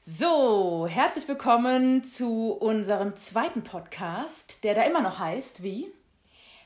So, 0.00 0.86
herzlich 0.88 1.26
willkommen 1.26 2.04
zu 2.04 2.52
unserem 2.52 3.16
zweiten 3.16 3.64
Podcast, 3.64 4.62
der 4.62 4.74
da 4.76 4.82
immer 4.84 5.00
noch 5.00 5.18
heißt 5.18 5.64
wie? 5.64 5.92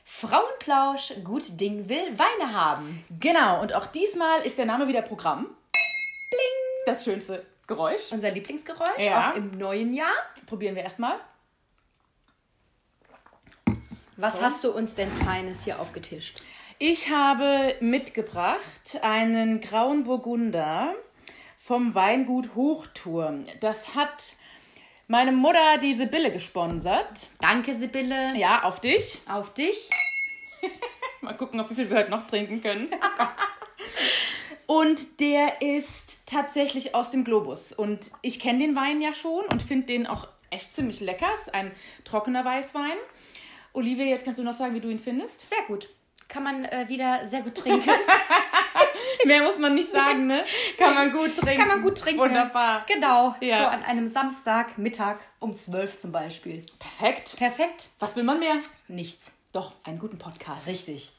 Frauenplausch, 0.03 1.13
gut 1.23 1.59
Ding 1.59 1.89
will 1.89 2.19
Weine 2.19 2.53
haben. 2.53 3.03
Genau, 3.19 3.61
und 3.61 3.73
auch 3.73 3.87
diesmal 3.87 4.41
ist 4.41 4.59
der 4.59 4.65
Name 4.65 4.87
wieder 4.87 5.01
Programm. 5.01 5.45
Bling! 5.45 6.85
Das 6.85 7.03
schönste 7.03 7.45
Geräusch. 7.65 8.11
Unser 8.11 8.29
Lieblingsgeräusch, 8.29 8.99
Ja. 9.05 9.31
auch 9.31 9.35
im 9.35 9.51
neuen 9.57 9.95
Jahr. 9.95 10.13
Probieren 10.45 10.75
wir 10.75 10.83
erstmal. 10.83 11.15
Was 14.17 14.41
hast 14.41 14.63
du 14.65 14.71
uns 14.71 14.95
denn 14.95 15.09
Feines 15.09 15.63
hier 15.63 15.79
aufgetischt? 15.79 16.43
Ich 16.81 17.09
habe 17.09 17.75
mitgebracht 17.81 18.99
einen 19.01 19.59
grauen 19.59 20.05
Burgunder 20.05 20.95
vom 21.57 21.93
Weingut 21.93 22.55
Hochturm. 22.55 23.43
Das 23.59 23.95
hat 23.95 24.35
meine 25.09 25.33
Mutter 25.33 25.77
die 25.81 25.93
Sibylle 25.93 26.31
gesponsert. 26.31 27.27
Danke, 27.41 27.75
Sibylle. 27.75 28.33
Ja, 28.37 28.63
auf 28.63 28.79
dich. 28.79 29.19
Auf 29.27 29.53
dich. 29.53 29.89
Mal 31.21 31.35
gucken, 31.35 31.59
ob 31.59 31.69
wie 31.69 31.75
viel 31.75 31.89
wir 31.89 31.97
heute 31.97 32.11
noch 32.11 32.27
trinken 32.27 32.61
können. 32.61 32.87
Und 34.65 35.19
der 35.19 35.61
ist 35.61 36.27
tatsächlich 36.27 36.95
aus 36.95 37.11
dem 37.11 37.25
Globus. 37.25 37.73
Und 37.73 38.09
ich 38.21 38.39
kenne 38.39 38.59
den 38.59 38.77
Wein 38.77 39.01
ja 39.01 39.13
schon 39.13 39.43
und 39.45 39.63
finde 39.63 39.87
den 39.87 40.07
auch 40.07 40.29
echt 40.49 40.73
ziemlich 40.73 41.01
lecker. 41.01 41.27
Ist 41.33 41.53
ein 41.53 41.73
trockener 42.05 42.45
Weißwein. 42.45 42.97
Olivia, 43.73 44.05
jetzt 44.05 44.23
kannst 44.23 44.39
du 44.39 44.43
noch 44.43 44.53
sagen, 44.53 44.75
wie 44.75 44.79
du 44.79 44.89
ihn 44.89 44.99
findest. 44.99 45.41
Sehr 45.41 45.63
gut. 45.67 45.89
Kann 46.29 46.43
man 46.43 46.63
äh, 46.65 46.87
wieder 46.87 47.25
sehr 47.25 47.41
gut 47.41 47.55
trinken. 47.55 47.89
Mehr 49.25 49.41
muss 49.43 49.57
man 49.57 49.75
nicht 49.75 49.91
sagen, 49.91 50.27
ne? 50.27 50.43
Kann 50.77 50.93
man 50.93 51.11
gut 51.11 51.35
trinken. 51.35 51.59
Kann 51.59 51.67
man 51.67 51.81
gut 51.81 51.97
trinken. 51.97 52.21
Wunderbar. 52.21 52.85
Genau. 52.87 53.35
Ja. 53.41 53.57
So 53.57 53.63
an 53.65 53.83
einem 53.83 54.07
Samstag, 54.07 54.77
Mittag 54.77 55.19
um 55.39 55.57
12 55.57 55.97
zum 55.97 56.11
Beispiel. 56.11 56.65
Perfekt. 56.77 57.35
Perfekt. 57.37 57.89
Was 57.99 58.15
will 58.15 58.23
man 58.23 58.39
mehr? 58.39 58.55
Nichts. 58.87 59.33
Doch, 59.51 59.73
einen 59.83 59.99
guten 59.99 60.19
Podcast. 60.19 60.67
Richtig. 60.67 61.11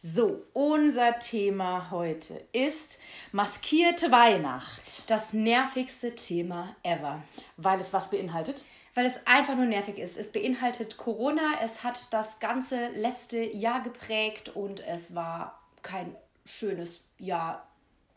So, 0.00 0.44
unser 0.52 1.18
Thema 1.18 1.90
heute 1.90 2.40
ist 2.52 3.00
maskierte 3.32 4.12
Weihnacht, 4.12 5.10
Das 5.10 5.32
nervigste 5.32 6.14
Thema 6.14 6.76
ever. 6.84 7.20
weil 7.56 7.80
es 7.80 7.92
was 7.92 8.08
beinhaltet. 8.08 8.64
Weil 8.94 9.06
es 9.06 9.26
einfach 9.26 9.56
nur 9.56 9.66
nervig 9.66 9.98
ist. 9.98 10.16
Es 10.16 10.30
beinhaltet 10.30 10.98
Corona, 10.98 11.54
es 11.64 11.82
hat 11.82 12.12
das 12.12 12.38
ganze 12.38 12.88
letzte 12.90 13.38
Jahr 13.42 13.80
geprägt 13.82 14.50
und 14.50 14.78
es 14.86 15.16
war 15.16 15.60
kein 15.82 16.14
schönes 16.44 17.04
Jahr 17.18 17.66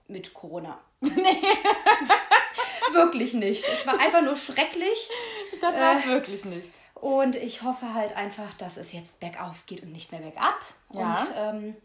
mit 0.08 0.36
Corona. 0.36 0.80
Wirklich 2.92 3.34
nicht. 3.34 3.64
Es 3.68 3.88
war 3.88 4.00
einfach 4.00 4.22
nur 4.22 4.36
schrecklich 4.36 5.10
Das 5.62 5.76
war 5.80 5.98
es 5.98 6.06
wirklich 6.06 6.46
nicht. 6.46 6.72
Und 7.02 7.36
ich 7.36 7.64
hoffe 7.64 7.96
halt 7.96 8.16
einfach, 8.16 8.54
dass 8.54 8.78
es 8.78 8.94
jetzt 8.94 9.20
bergauf 9.20 9.66
geht 9.66 9.82
und 9.82 9.92
nicht 9.92 10.12
mehr 10.12 10.22
bergab. 10.22 10.60
Ja. 10.94 11.16
Und 11.18 11.30
ähm, 11.36 11.76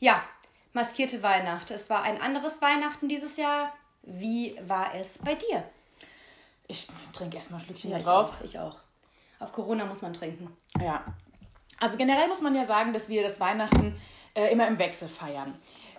ja, 0.00 0.20
maskierte 0.72 1.22
Weihnacht. 1.22 1.70
Es 1.70 1.88
war 1.88 2.02
ein 2.02 2.20
anderes 2.20 2.60
Weihnachten 2.60 3.08
dieses 3.08 3.36
Jahr. 3.36 3.72
Wie 4.02 4.56
war 4.66 4.92
es 4.94 5.18
bei 5.18 5.36
dir? 5.36 5.62
Ich 6.66 6.88
trinke 7.12 7.36
erstmal 7.36 7.60
ein 7.60 7.64
Schlückchen 7.64 7.92
Ja, 7.92 7.98
ich 7.98 8.04
drauf. 8.04 8.32
auch. 8.40 8.44
Ich 8.44 8.58
auch. 8.58 8.76
Auf 9.38 9.52
Corona 9.52 9.84
muss 9.86 10.02
man 10.02 10.12
trinken. 10.12 10.56
Ja. 10.80 11.04
Also 11.78 11.96
generell 11.96 12.26
muss 12.26 12.40
man 12.40 12.54
ja 12.56 12.64
sagen, 12.64 12.92
dass 12.92 13.08
wir 13.08 13.22
das 13.22 13.38
Weihnachten 13.38 13.96
äh, 14.34 14.52
immer 14.52 14.66
im 14.66 14.78
Wechsel 14.80 15.08
feiern. 15.08 15.54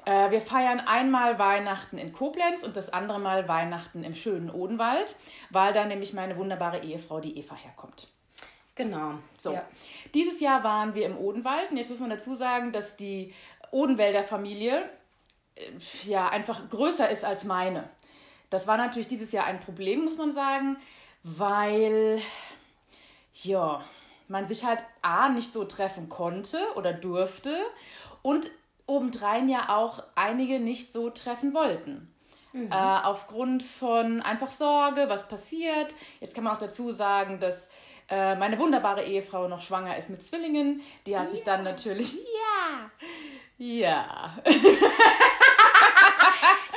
Äh, 0.06 0.30
wir 0.30 0.42
feiern 0.42 0.82
einmal 0.82 1.40
Weihnachten 1.40 1.98
in 1.98 2.12
Koblenz 2.12 2.64
und 2.64 2.76
das 2.76 2.92
andere 2.92 3.20
Mal 3.20 3.48
Weihnachten 3.48 4.04
im 4.04 4.14
schönen 4.14 4.50
Odenwald, 4.50 5.16
weil 5.52 5.72
da 5.72 5.86
nämlich 5.86 6.12
meine 6.14 6.38
wunderbare 6.38 6.80
Ehefrau, 6.80 7.22
die 7.22 7.38
Eva, 7.38 7.56
herkommt. 7.56 8.10
Genau. 8.84 9.14
So. 9.38 9.54
Ja. 9.54 9.64
Dieses 10.14 10.40
Jahr 10.40 10.64
waren 10.64 10.96
wir 10.96 11.06
im 11.06 11.18
Odenwald 11.18 11.70
und 11.70 11.78
jetzt 11.78 11.90
muss 11.90 12.00
man 12.00 12.10
dazu 12.10 12.36
sagen, 12.36 12.72
dass 12.72 12.96
die 12.96 13.34
Odenwälder 13.70 14.24
Familie 14.24 14.90
äh, 15.56 15.72
ja 16.06 16.30
einfach 16.30 16.68
größer 16.70 17.10
ist 17.10 17.24
als 17.24 17.44
meine. 17.44 17.88
Das 18.50 18.68
war 18.68 18.78
natürlich 18.78 19.08
dieses 19.08 19.32
Jahr 19.32 19.46
ein 19.46 19.60
Problem, 19.60 20.04
muss 20.04 20.18
man 20.18 20.34
sagen, 20.34 20.78
weil 21.24 22.22
ja, 23.34 23.84
man 24.28 24.48
sich 24.48 24.66
halt 24.66 24.84
A 25.02 25.30
nicht 25.30 25.54
so 25.54 25.64
treffen 25.64 26.10
konnte 26.10 26.60
oder 26.76 26.92
durfte 26.92 27.56
und 28.24 28.50
obendrein 28.88 29.48
ja 29.48 29.70
auch 29.70 30.04
einige 30.16 30.60
nicht 30.60 30.92
so 30.92 31.10
treffen 31.12 31.54
wollten. 31.54 32.11
Äh, 32.54 32.68
aufgrund 32.74 33.64
von 33.64 34.22
einfach 34.22 34.50
Sorge, 34.52 35.06
was 35.08 35.28
passiert. 35.28 35.96
Jetzt 36.20 36.36
kann 36.36 36.44
man 36.44 36.56
auch 36.56 36.60
dazu 36.60 36.92
sagen, 36.92 37.40
dass 37.40 37.70
äh, 38.10 38.36
meine 38.36 38.60
wunderbare 38.60 39.04
Ehefrau 39.04 39.48
noch 39.48 39.62
schwanger 39.62 39.98
ist 39.98 40.10
mit 40.10 40.22
Zwillingen. 40.22 40.82
Die 41.06 41.18
hat 41.18 41.32
sich 41.32 41.44
dann 41.44 41.64
natürlich. 41.64 42.16
Ja! 42.42 42.90
Ja. 43.58 44.34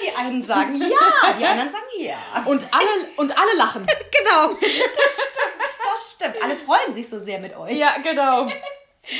Die 0.00 0.14
einen 0.16 0.44
sagen 0.44 0.74
ja, 0.76 1.32
die 1.38 1.44
anderen 1.46 1.70
sagen 1.70 1.84
ja. 1.98 2.16
Und 2.44 2.62
alle, 2.72 3.08
und 3.16 3.38
alle 3.38 3.56
lachen. 3.56 3.86
Genau, 4.24 4.48
das 4.48 5.14
stimmt, 5.14 5.60
das 5.60 6.12
stimmt. 6.12 6.42
Alle 6.42 6.56
freuen 6.56 6.92
sich 6.92 7.08
so 7.08 7.18
sehr 7.18 7.38
mit 7.38 7.56
euch. 7.56 7.76
Ja, 7.76 7.94
genau. 8.02 8.46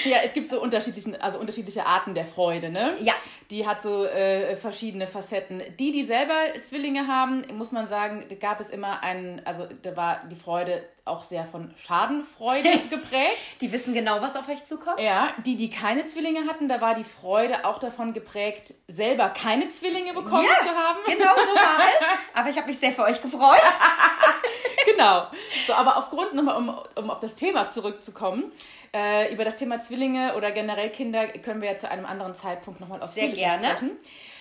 Ja, 0.05 0.19
es 0.25 0.33
gibt 0.33 0.51
so 0.51 0.61
unterschiedlichen, 0.61 1.21
also 1.21 1.39
unterschiedliche 1.39 1.87
Arten 1.87 2.15
der 2.15 2.25
Freude, 2.25 2.71
ne? 2.71 2.97
Ja. 3.01 3.15
Die 3.51 3.67
hat 3.67 3.83
so 3.83 4.07
äh, 4.07 4.57
verschiedene 4.57 5.07
Facetten. 5.07 5.63
Die, 5.79 5.93
die 5.93 6.05
selber 6.05 6.35
Zwillinge 6.63 7.07
haben, 7.07 7.45
muss 7.55 7.73
man 7.73 7.87
sagen, 7.87 8.25
gab 8.41 8.61
es 8.61 8.71
immer 8.71 9.03
einen, 9.03 9.43
also 9.45 9.69
da 9.83 9.97
war 9.97 10.21
die 10.31 10.37
Freude 10.37 10.83
auch 11.05 11.23
sehr 11.23 11.45
von 11.45 11.75
Schadenfreude 11.77 12.71
geprägt. 12.91 13.61
Die 13.61 13.71
wissen 13.71 13.93
genau, 13.93 14.23
was 14.23 14.37
auf 14.37 14.49
euch 14.49 14.65
zukommt. 14.65 14.99
Ja, 15.01 15.29
die, 15.45 15.57
die 15.57 15.69
keine 15.69 16.07
Zwillinge 16.07 16.47
hatten, 16.49 16.69
da 16.69 16.81
war 16.81 16.95
die 16.95 17.05
Freude 17.05 17.67
auch 17.67 17.79
davon 17.79 18.15
geprägt, 18.15 18.75
selber 18.89 19.29
keine 19.29 19.69
Zwillinge 19.69 20.15
bekommen 20.15 20.49
zu 20.63 20.71
haben. 20.71 21.01
genau 21.07 21.35
so 21.35 21.55
war 21.55 21.79
es. 21.79 22.07
Aber 22.35 22.49
ich 22.49 22.57
habe 22.57 22.69
mich 22.69 22.79
sehr 22.79 22.93
für 22.93 23.03
euch 23.03 23.21
gefreut. 23.21 23.61
Genau. 24.95 25.27
So, 25.67 25.75
aber 25.75 25.97
aufgrund, 25.97 26.35
nochmal, 26.35 26.57
um, 26.57 26.77
um 26.97 27.11
auf 27.11 27.21
das 27.21 27.37
Thema 27.37 27.69
zurückzukommen, 27.69 28.53
äh, 28.95 29.33
über 29.33 29.45
das 29.45 29.57
Thema 29.57 29.79
Zwillinge 29.79 30.35
oder 30.37 30.51
generell 30.53 30.91
Kinder 30.91 31.27
können 31.29 31.61
wir 31.61 31.71
ja 31.71 31.77
zu 31.77 31.91
einem 31.91 32.07
anderen 32.07 32.35
Zeitpunkt 32.35 32.81
nochmal 32.81 33.03
ausführlicher 33.03 33.59
gerne. 33.59 33.67
sprechen. 33.69 33.91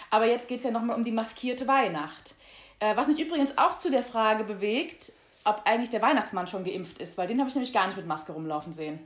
Aber 0.09 0.25
jetzt 0.25 0.47
geht 0.47 0.59
es 0.59 0.63
ja 0.63 0.71
nochmal 0.71 0.95
um 0.95 1.03
die 1.03 1.11
maskierte 1.11 1.67
Weihnacht. 1.67 2.35
Äh, 2.79 2.95
was 2.95 3.07
mich 3.07 3.19
übrigens 3.19 3.57
auch 3.57 3.77
zu 3.77 3.89
der 3.89 4.03
Frage 4.03 4.43
bewegt, 4.43 5.13
ob 5.45 5.61
eigentlich 5.65 5.89
der 5.89 6.01
Weihnachtsmann 6.01 6.47
schon 6.47 6.63
geimpft 6.63 6.99
ist, 6.99 7.17
weil 7.17 7.27
den 7.27 7.39
habe 7.39 7.49
ich 7.49 7.55
nämlich 7.55 7.73
gar 7.73 7.87
nicht 7.87 7.97
mit 7.97 8.05
Maske 8.05 8.31
rumlaufen 8.31 8.73
sehen. 8.73 8.99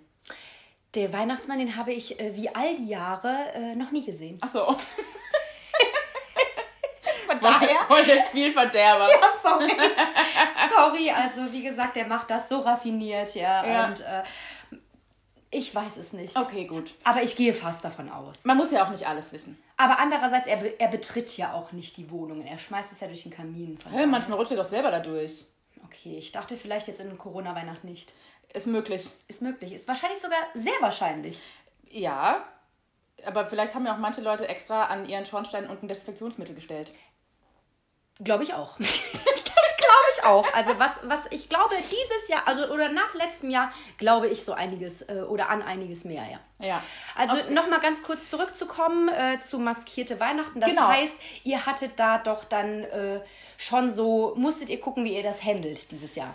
Der 0.95 1.13
Weihnachtsmann, 1.13 1.59
den 1.59 1.75
habe 1.75 1.93
ich 1.93 2.19
äh, 2.19 2.35
wie 2.35 2.49
all 2.49 2.75
die 2.75 2.87
Jahre 2.87 3.35
äh, 3.53 3.75
noch 3.75 3.91
nie 3.91 4.05
gesehen. 4.05 4.37
Ach 4.41 4.47
so. 4.47 4.75
Von 7.41 7.53
Voll 7.87 8.05
der 8.05 8.25
Spielverderber. 8.27 9.09
Ja, 9.09 9.17
sorry. 9.41 9.71
sorry, 10.69 11.11
also 11.11 11.51
wie 11.51 11.63
gesagt, 11.63 11.95
der 11.95 12.07
macht 12.07 12.29
das 12.29 12.49
so 12.49 12.59
raffiniert, 12.59 13.35
ja. 13.35 13.65
Ja. 13.65 13.87
Und 13.87 14.01
äh, 14.01 14.23
ich 15.49 15.73
weiß 15.73 15.97
es 15.97 16.13
nicht. 16.13 16.35
Okay, 16.35 16.65
gut. 16.65 16.93
Aber 17.03 17.23
ich 17.23 17.35
gehe 17.35 17.53
fast 17.53 17.83
davon 17.83 18.09
aus. 18.09 18.43
Man 18.45 18.57
muss 18.57 18.71
ja 18.71 18.85
auch 18.85 18.89
nicht 18.89 19.07
alles 19.07 19.31
wissen. 19.31 19.57
Aber 19.77 19.99
andererseits, 19.99 20.47
er, 20.47 20.79
er 20.79 20.87
betritt 20.89 21.35
ja 21.37 21.53
auch 21.53 21.71
nicht 21.71 21.95
die 21.97 22.09
Wohnungen. 22.11 22.45
Er 22.45 22.57
schmeißt 22.57 22.91
es 22.91 22.99
ja 22.99 23.07
durch 23.07 23.23
den 23.23 23.31
Kamin. 23.31 23.77
Von 23.79 23.91
Hä, 23.91 24.05
manchmal 24.05 24.37
rutscht 24.37 24.51
er 24.51 24.57
doch 24.57 24.65
selber 24.65 24.91
da 24.91 24.99
durch. 24.99 25.45
okay, 25.85 26.17
ich 26.17 26.31
dachte 26.31 26.57
vielleicht 26.57 26.87
jetzt 26.87 26.99
in 26.99 27.17
Corona-Weihnacht 27.17 27.83
nicht. 27.83 28.11
Ist 28.53 28.67
möglich. 28.67 29.09
Ist 29.27 29.41
möglich. 29.41 29.71
Ist 29.73 29.87
wahrscheinlich 29.87 30.19
sogar 30.19 30.39
sehr 30.53 30.73
wahrscheinlich. 30.81 31.41
Ja, 31.89 32.43
aber 33.25 33.45
vielleicht 33.45 33.73
haben 33.73 33.85
ja 33.85 33.93
auch 33.93 33.99
manche 33.99 34.21
Leute 34.21 34.47
extra 34.47 34.85
an 34.85 35.07
ihren 35.07 35.25
Schornstein 35.25 35.69
unten 35.69 35.87
Desinfektionsmittel 35.87 36.55
gestellt. 36.55 36.91
Glaube 38.23 38.43
ich 38.43 38.53
auch. 38.53 38.75
das 38.79 38.87
glaube 39.77 40.07
ich 40.17 40.23
auch. 40.23 40.53
Also 40.53 40.77
was, 40.79 40.99
was 41.03 41.21
ich 41.31 41.49
glaube, 41.49 41.75
dieses 41.77 42.29
Jahr, 42.29 42.41
also 42.47 42.65
oder 42.67 42.89
nach 42.89 43.13
letztem 43.13 43.49
Jahr, 43.49 43.71
glaube 43.97 44.27
ich 44.27 44.43
so 44.43 44.53
einiges 44.53 45.01
äh, 45.03 45.23
oder 45.27 45.49
an 45.49 45.61
einiges 45.61 46.03
mehr, 46.05 46.23
ja. 46.31 46.39
Ja. 46.67 46.83
Also 47.15 47.35
Okay. 47.35 47.53
nochmal 47.53 47.79
ganz 47.79 48.01
kurz 48.03 48.29
zurückzukommen 48.29 49.09
äh, 49.09 49.39
zu 49.41 49.59
maskierte 49.59 50.19
Weihnachten. 50.19 50.59
Das 50.59 50.69
Genau. 50.69 50.87
heißt, 50.87 51.17
ihr 51.43 51.65
hattet 51.65 51.99
da 51.99 52.17
doch 52.17 52.43
dann 52.45 52.83
äh, 52.85 53.19
schon 53.57 53.93
so, 53.93 54.33
musstet 54.35 54.69
ihr 54.69 54.79
gucken, 54.81 55.03
wie 55.05 55.15
ihr 55.15 55.23
das 55.23 55.43
handelt 55.43 55.91
dieses 55.91 56.15
Jahr. 56.15 56.33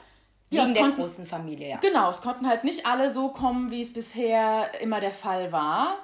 Ja, 0.50 0.62
Wegen 0.64 0.74
der 0.74 0.82
konnten- 0.84 1.00
großen 1.00 1.26
Familie, 1.26 1.70
ja. 1.70 1.76
Genau, 1.78 2.10
es 2.10 2.20
konnten 2.20 2.46
halt 2.46 2.62
nicht 2.62 2.86
alle 2.86 3.10
so 3.10 3.28
kommen, 3.30 3.70
wie 3.70 3.80
es 3.80 3.92
bisher 3.92 4.70
immer 4.80 5.00
der 5.00 5.10
Fall 5.12 5.50
war, 5.50 5.96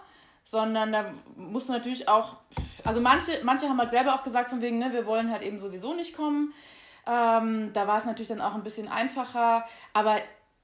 sondern 0.43 0.91
da 0.91 1.13
mussten 1.37 1.73
natürlich 1.73 2.09
auch, 2.09 2.37
also 2.85 3.01
manche, 3.01 3.41
manche 3.43 3.69
haben 3.69 3.79
halt 3.79 3.91
selber 3.91 4.15
auch 4.15 4.23
gesagt 4.23 4.51
von 4.51 4.61
wegen, 4.61 4.79
ne, 4.79 4.93
wir 4.93 5.07
wollen 5.07 5.31
halt 5.31 5.43
eben 5.43 5.59
sowieso 5.59 5.95
nicht 5.95 6.17
kommen. 6.17 6.53
Ähm, 7.07 7.71
da 7.73 7.87
war 7.87 7.97
es 7.97 8.05
natürlich 8.05 8.29
dann 8.29 8.41
auch 8.41 8.55
ein 8.55 8.63
bisschen 8.63 8.89
einfacher. 8.89 9.65
Aber 9.93 10.17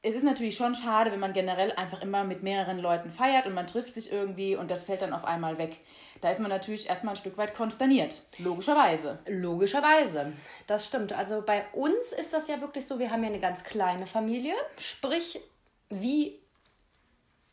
es 0.02 0.14
ist 0.14 0.22
natürlich 0.22 0.54
schon 0.54 0.74
schade, 0.74 1.10
wenn 1.12 1.18
man 1.18 1.32
generell 1.32 1.72
einfach 1.72 2.02
immer 2.02 2.24
mit 2.24 2.42
mehreren 2.42 2.78
Leuten 2.78 3.10
feiert 3.10 3.46
und 3.46 3.54
man 3.54 3.66
trifft 3.66 3.94
sich 3.94 4.12
irgendwie 4.12 4.54
und 4.54 4.70
das 4.70 4.84
fällt 4.84 5.00
dann 5.00 5.14
auf 5.14 5.24
einmal 5.24 5.56
weg. 5.56 5.80
Da 6.20 6.30
ist 6.30 6.40
man 6.40 6.50
natürlich 6.50 6.90
erstmal 6.90 7.14
ein 7.14 7.16
Stück 7.16 7.38
weit 7.38 7.54
konsterniert. 7.54 8.20
Logischerweise. 8.38 9.18
Logischerweise. 9.26 10.34
Das 10.66 10.86
stimmt. 10.86 11.14
Also 11.14 11.42
bei 11.44 11.64
uns 11.72 12.12
ist 12.12 12.34
das 12.34 12.48
ja 12.48 12.60
wirklich 12.60 12.86
so, 12.86 12.98
wir 12.98 13.10
haben 13.10 13.22
ja 13.22 13.30
eine 13.30 13.40
ganz 13.40 13.64
kleine 13.64 14.06
Familie. 14.06 14.52
Sprich, 14.78 15.40
wie 15.88 16.38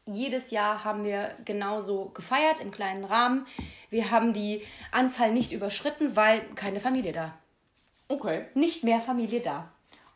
jedes 0.05 0.51
Jahr 0.51 0.83
haben 0.83 1.03
wir 1.03 1.35
genauso 1.45 2.09
gefeiert 2.09 2.59
im 2.59 2.71
kleinen 2.71 3.05
Rahmen. 3.05 3.45
Wir 3.89 4.11
haben 4.11 4.33
die 4.33 4.63
Anzahl 4.91 5.31
nicht 5.31 5.51
überschritten, 5.51 6.15
weil 6.15 6.41
keine 6.55 6.79
Familie 6.79 7.13
da. 7.13 7.33
Okay. 8.07 8.45
Nicht 8.55 8.83
mehr 8.83 8.99
Familie 8.99 9.41
da. 9.41 9.69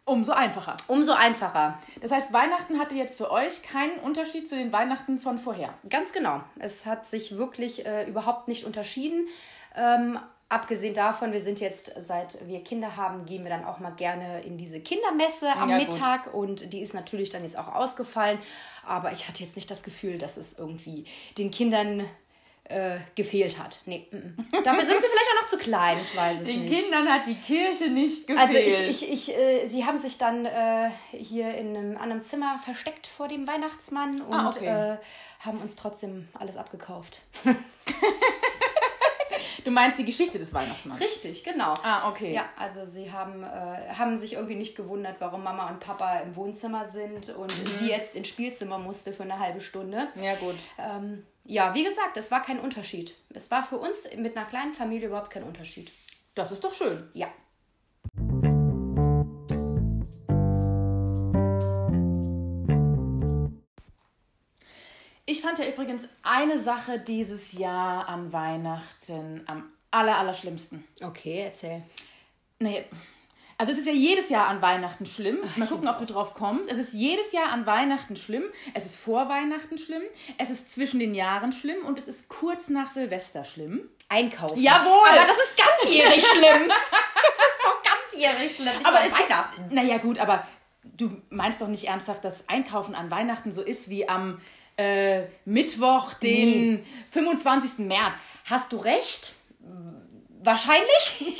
Umso 0.03 0.33
einfacher. 0.33 0.75
Umso 0.87 1.13
einfacher. 1.13 1.79
Das 2.01 2.11
heißt, 2.11 2.31
Weihnachten 2.31 2.79
hatte 2.79 2.93
jetzt 2.93 3.17
für 3.17 3.31
euch 3.31 3.63
keinen 3.63 3.97
Unterschied 3.99 4.47
zu 4.47 4.55
den 4.55 4.71
Weihnachten 4.71 5.19
von 5.19 5.39
vorher. 5.39 5.73
Ganz 5.89 6.13
genau. 6.13 6.41
Es 6.59 6.85
hat 6.85 7.07
sich 7.07 7.37
wirklich 7.37 7.85
äh, 7.87 8.07
überhaupt 8.07 8.47
nicht 8.47 8.65
unterschieden. 8.65 9.27
Ähm, 9.75 10.19
abgesehen 10.49 10.93
davon, 10.93 11.33
wir 11.33 11.41
sind 11.41 11.59
jetzt, 11.59 11.91
seit 11.99 12.45
wir 12.47 12.63
Kinder 12.63 12.95
haben, 12.95 13.25
gehen 13.25 13.43
wir 13.43 13.49
dann 13.49 13.65
auch 13.65 13.79
mal 13.79 13.91
gerne 13.91 14.41
in 14.41 14.57
diese 14.57 14.79
Kindermesse 14.79 15.51
am 15.55 15.69
ja, 15.69 15.77
Mittag 15.77 16.25
gut. 16.25 16.33
und 16.33 16.73
die 16.73 16.81
ist 16.81 16.93
natürlich 16.93 17.29
dann 17.29 17.43
jetzt 17.43 17.57
auch 17.57 17.73
ausgefallen. 17.73 18.39
Aber 18.85 19.11
ich 19.11 19.27
hatte 19.27 19.43
jetzt 19.43 19.55
nicht 19.55 19.69
das 19.71 19.83
Gefühl, 19.83 20.17
dass 20.17 20.37
es 20.37 20.57
irgendwie 20.57 21.05
den 21.37 21.51
Kindern 21.51 22.05
äh, 22.65 22.97
gefehlt 23.13 23.59
hat. 23.59 23.79
Nee. 23.85 24.07
M 24.11 24.35
-m. 24.37 24.63
Dafür 24.63 24.83
sind 24.83 24.99
sie 24.99 25.07
vielleicht 25.07 25.29
auch 25.35 25.41
noch 25.41 25.47
zu 25.47 25.57
klein, 25.57 25.97
ich 26.01 26.15
weiß 26.15 26.39
es 26.41 26.47
Den 26.47 26.61
nicht. 26.61 26.73
Den 26.73 26.83
Kindern 26.83 27.07
hat 27.09 27.27
die 27.27 27.35
Kirche 27.35 27.89
nicht 27.89 28.27
gefehlt. 28.27 28.49
Also 28.49 28.57
ich, 28.57 29.03
ich, 29.03 29.29
ich 29.29 29.37
äh, 29.37 29.67
sie 29.69 29.85
haben 29.85 29.99
sich 29.99 30.17
dann 30.17 30.45
äh, 30.45 30.89
hier 31.11 31.53
in 31.55 31.75
einem 31.77 31.97
anderen 31.97 32.23
Zimmer 32.23 32.57
versteckt 32.57 33.05
vor 33.07 33.27
dem 33.27 33.47
Weihnachtsmann 33.47 34.21
ah, 34.21 34.25
und 34.25 34.33
ah, 34.33 34.49
okay. 34.49 34.93
Äh, 34.93 34.97
haben 35.45 35.59
uns 35.59 35.75
trotzdem 35.75 36.27
alles 36.33 36.57
abgekauft. 36.57 37.19
Du 39.65 39.71
meinst 39.71 39.97
die 39.97 40.05
Geschichte 40.05 40.37
des 40.37 40.53
Weihnachtsmanns? 40.53 41.01
Richtig, 41.01 41.43
genau. 41.43 41.73
Ah, 41.81 42.07
okay. 42.07 42.31
Ja, 42.31 42.45
also 42.55 42.85
sie 42.85 43.11
haben, 43.11 43.43
äh, 43.43 43.47
haben 43.97 44.15
sich 44.15 44.33
irgendwie 44.33 44.55
nicht 44.55 44.77
gewundert, 44.77 45.15
warum 45.19 45.43
Mama 45.43 45.69
und 45.69 45.79
Papa 45.79 46.19
im 46.19 46.35
Wohnzimmer 46.35 46.85
sind 46.85 47.31
und 47.31 47.51
mhm. 47.51 47.67
sie 47.79 47.89
jetzt 47.89 48.13
ins 48.13 48.27
Spielzimmer 48.27 48.77
musste 48.77 49.11
für 49.11 49.23
eine 49.23 49.39
halbe 49.39 49.59
Stunde. 49.59 50.07
Ja, 50.21 50.35
gut. 50.35 50.55
Ähm, 50.77 51.25
ja, 51.45 51.73
wie 51.73 51.83
gesagt, 51.83 52.15
es 52.15 52.29
war 52.29 52.43
kein 52.43 52.59
Unterschied. 52.59 53.15
Es 53.33 53.49
war 53.49 53.63
für 53.63 53.77
uns 53.77 54.07
mit 54.15 54.37
einer 54.37 54.45
kleinen 54.45 54.73
Familie 54.73 55.07
überhaupt 55.07 55.31
kein 55.31 55.43
Unterschied. 55.43 55.91
Das 56.35 56.51
ist 56.51 56.63
doch 56.63 56.73
schön. 56.73 57.09
Ja. 57.13 57.27
Fand 65.45 65.59
ja 65.59 65.65
übrigens 65.65 66.07
eine 66.23 66.59
Sache 66.59 66.99
dieses 66.99 67.53
Jahr 67.53 68.09
an 68.09 68.33
Weihnachten 68.33 69.43
am 69.45 69.71
aller, 69.91 70.17
aller 70.17 70.33
schlimmsten. 70.33 70.83
Okay, 71.03 71.43
erzähl. 71.45 71.83
Nee, 72.59 72.85
also 73.57 73.71
es 73.71 73.77
ist 73.77 73.85
ja 73.85 73.93
jedes 73.93 74.29
Jahr 74.29 74.47
an 74.47 74.61
Weihnachten 74.61 75.05
schlimm. 75.05 75.37
Ach, 75.45 75.57
Mal 75.57 75.67
gucken, 75.67 75.87
ob 75.87 75.99
du 75.99 76.05
drauf 76.05 76.33
kommst. 76.33 76.69
Es 76.71 76.77
ist 76.77 76.93
jedes 76.93 77.31
Jahr 77.31 77.51
an 77.51 77.65
Weihnachten 77.65 78.15
schlimm. 78.15 78.43
Es 78.73 78.85
ist 78.85 78.97
vor 78.97 79.29
Weihnachten 79.29 79.77
schlimm. 79.77 80.01
Es 80.37 80.49
ist 80.49 80.71
zwischen 80.71 80.99
den 80.99 81.13
Jahren 81.13 81.51
schlimm 81.51 81.85
und 81.85 81.99
es 81.99 82.07
ist 82.07 82.27
kurz 82.27 82.69
nach 82.69 82.89
Silvester 82.89 83.45
schlimm. 83.45 83.87
Einkaufen. 84.09 84.59
Jawohl. 84.59 85.07
Aber 85.09 85.27
das 85.27 85.37
ist 85.37 85.55
ganzjährig 85.57 86.25
schlimm. 86.25 86.69
Das 86.69 87.45
ist 87.45 87.59
doch 87.63 87.81
ganzjährig 87.83 88.55
schlimm. 88.55 88.81
Ich 88.81 88.85
aber 88.85 89.05
es, 89.05 89.11
Weihnachten. 89.11 89.73
Naja 89.73 89.99
gut, 89.99 90.19
aber 90.19 90.45
du 90.83 91.21
meinst 91.29 91.61
doch 91.61 91.67
nicht 91.67 91.87
ernsthaft, 91.87 92.25
dass 92.25 92.49
Einkaufen 92.49 92.95
an 92.95 93.09
Weihnachten 93.11 93.51
so 93.51 93.61
ist 93.61 93.89
wie 93.89 94.09
am 94.09 94.39
äh, 94.77 95.23
Mittwoch, 95.45 96.13
den 96.13 96.75
nee. 96.75 96.83
25. 97.11 97.79
März. 97.79 98.21
Hast 98.45 98.71
du 98.71 98.77
recht? 98.77 99.33
Wahrscheinlich. 100.45 101.37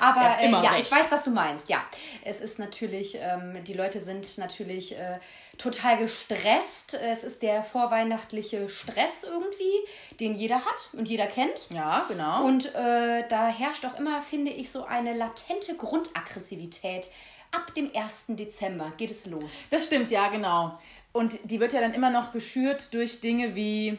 Aber 0.00 0.20
ja, 0.20 0.40
äh, 0.40 0.50
ja 0.50 0.78
ich 0.78 0.90
weiß, 0.90 1.12
was 1.12 1.24
du 1.24 1.30
meinst. 1.30 1.68
Ja, 1.68 1.84
es 2.24 2.40
ist 2.40 2.58
natürlich, 2.58 3.18
ähm, 3.20 3.62
die 3.64 3.74
Leute 3.74 4.00
sind 4.00 4.38
natürlich 4.38 4.92
äh, 4.92 5.18
total 5.58 5.98
gestresst. 5.98 6.94
Es 6.94 7.22
ist 7.22 7.42
der 7.42 7.62
vorweihnachtliche 7.62 8.70
Stress 8.70 9.24
irgendwie, 9.24 10.16
den 10.18 10.34
jeder 10.34 10.64
hat 10.64 10.88
und 10.94 11.06
jeder 11.06 11.26
kennt. 11.26 11.68
Ja, 11.70 12.06
genau. 12.08 12.46
Und 12.46 12.74
äh, 12.74 13.28
da 13.28 13.48
herrscht 13.48 13.84
auch 13.84 13.98
immer, 13.98 14.22
finde 14.22 14.50
ich, 14.52 14.70
so 14.70 14.84
eine 14.84 15.12
latente 15.12 15.76
Grundaggressivität. 15.76 17.08
Ab 17.52 17.74
dem 17.74 17.90
1. 17.94 18.26
Dezember 18.28 18.92
geht 18.96 19.10
es 19.10 19.26
los. 19.26 19.54
Das 19.70 19.84
stimmt, 19.84 20.10
ja, 20.10 20.28
genau. 20.28 20.78
Und 21.12 21.50
die 21.50 21.60
wird 21.60 21.72
ja 21.72 21.80
dann 21.80 21.94
immer 21.94 22.10
noch 22.10 22.32
geschürt 22.32 22.94
durch 22.94 23.20
Dinge 23.20 23.54
wie 23.54 23.98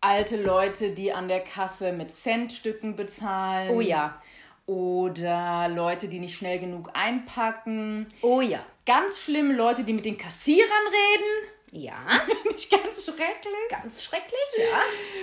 alte 0.00 0.42
Leute, 0.42 0.90
die 0.90 1.12
an 1.12 1.28
der 1.28 1.40
Kasse 1.40 1.92
mit 1.92 2.10
Centstücken 2.10 2.96
bezahlen. 2.96 3.70
Oh 3.70 3.80
ja. 3.80 4.20
Oder 4.66 5.68
Leute, 5.68 6.08
die 6.08 6.18
nicht 6.18 6.36
schnell 6.36 6.58
genug 6.58 6.90
einpacken. 6.94 8.06
Oh 8.22 8.40
ja. 8.40 8.64
Ganz 8.84 9.20
schlimm, 9.20 9.50
Leute, 9.52 9.84
die 9.84 9.92
mit 9.92 10.04
den 10.04 10.16
Kassierern 10.16 10.70
reden. 10.70 11.50
Ja. 11.72 11.98
nicht 12.50 12.70
ganz 12.70 13.04
schrecklich. 13.04 13.68
Ganz 13.68 14.02
schrecklich, 14.02 14.38
ja. 14.58 14.80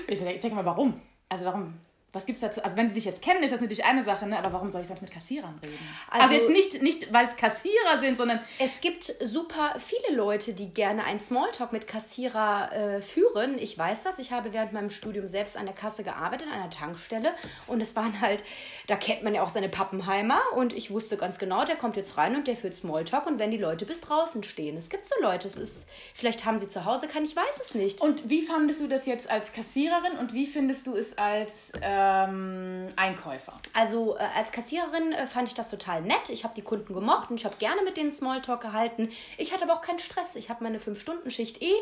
Ich 0.07 0.19
denke 0.19 0.55
mal, 0.55 0.65
warum? 0.65 1.01
Also 1.29 1.45
warum 1.45 1.73
was 2.13 2.27
gibt 2.27 2.37
es 2.37 2.41
dazu? 2.41 2.63
Also 2.63 2.77
wenn 2.77 2.89
die 2.89 2.93
sich 2.93 3.05
jetzt 3.05 3.23
kennen, 3.23 3.41
ist 3.41 3.51
das 3.51 3.59
natürlich 3.59 3.83
eine 3.85 4.03
Sache, 4.03 4.27
ne? 4.27 4.37
aber 4.37 4.53
warum 4.53 4.71
soll 4.71 4.81
ich 4.81 4.87
sonst 4.87 5.01
mit 5.01 5.09
Kassierern 5.09 5.59
reden? 5.65 5.77
Also, 6.11 6.23
also 6.25 6.35
jetzt 6.35 6.49
nicht, 6.51 6.83
nicht 6.83 7.11
weil 7.11 7.25
es 7.25 7.35
Kassierer 7.35 7.99
sind, 7.99 8.17
sondern... 8.17 8.39
Es 8.59 8.81
gibt 8.81 9.05
super 9.19 9.75
viele 9.79 10.15
Leute, 10.15 10.53
die 10.53 10.71
gerne 10.71 11.05
einen 11.05 11.19
Smalltalk 11.19 11.73
mit 11.73 11.87
Kassierer 11.87 12.71
äh, 12.71 13.01
führen. 13.01 13.57
Ich 13.57 13.75
weiß 13.75 14.03
das. 14.03 14.19
Ich 14.19 14.31
habe 14.31 14.53
während 14.53 14.73
meinem 14.73 14.91
Studium 14.91 15.25
selbst 15.25 15.57
an 15.57 15.65
der 15.65 15.73
Kasse 15.73 16.03
gearbeitet, 16.03 16.47
an 16.51 16.53
einer 16.53 16.69
Tankstelle. 16.69 17.31
Und 17.65 17.81
es 17.81 17.95
waren 17.95 18.21
halt, 18.21 18.43
da 18.85 18.95
kennt 18.95 19.23
man 19.23 19.33
ja 19.33 19.41
auch 19.41 19.49
seine 19.49 19.69
Pappenheimer. 19.69 20.39
Und 20.55 20.73
ich 20.73 20.91
wusste 20.91 21.17
ganz 21.17 21.39
genau, 21.39 21.65
der 21.65 21.77
kommt 21.77 21.95
jetzt 21.95 22.15
rein 22.19 22.35
und 22.35 22.47
der 22.47 22.55
führt 22.55 22.75
Smalltalk. 22.75 23.25
Und 23.25 23.39
wenn 23.39 23.49
die 23.49 23.57
Leute 23.57 23.87
bis 23.87 24.01
draußen 24.01 24.43
stehen. 24.43 24.77
Es 24.77 24.89
gibt 24.89 25.07
so 25.07 25.15
Leute, 25.19 25.47
es 25.47 25.57
ist, 25.57 25.87
vielleicht 26.13 26.45
haben 26.45 26.59
sie 26.59 26.69
zu 26.69 26.85
Hause 26.85 27.07
keinen, 27.07 27.25
ich 27.25 27.35
weiß 27.35 27.59
es 27.59 27.73
nicht. 27.73 28.01
Und 28.01 28.29
wie 28.29 28.43
fandest 28.43 28.81
du 28.81 28.87
das 28.87 29.07
jetzt 29.07 29.31
als 29.31 29.51
Kassiererin 29.51 30.19
und 30.19 30.33
wie 30.33 30.45
findest 30.45 30.85
du 30.85 30.95
es 30.95 31.17
als... 31.17 31.71
Äh, 31.81 32.02
ähm, 32.03 32.87
Einkäufer? 32.95 33.53
Also 33.73 34.17
äh, 34.17 34.21
als 34.37 34.51
Kassiererin 34.51 35.13
äh, 35.13 35.27
fand 35.27 35.47
ich 35.47 35.53
das 35.53 35.69
total 35.69 36.01
nett. 36.01 36.29
Ich 36.29 36.43
habe 36.43 36.53
die 36.55 36.61
Kunden 36.61 36.93
gemocht 36.93 37.29
und 37.29 37.39
ich 37.39 37.45
habe 37.45 37.55
gerne 37.57 37.81
mit 37.83 37.97
denen 37.97 38.13
Smalltalk 38.13 38.61
gehalten. 38.61 39.09
Ich 39.37 39.53
hatte 39.53 39.63
aber 39.63 39.73
auch 39.73 39.81
keinen 39.81 39.99
Stress. 39.99 40.35
Ich 40.35 40.49
habe 40.49 40.63
meine 40.63 40.79
5-Stunden-Schicht 40.79 41.61
eh 41.61 41.73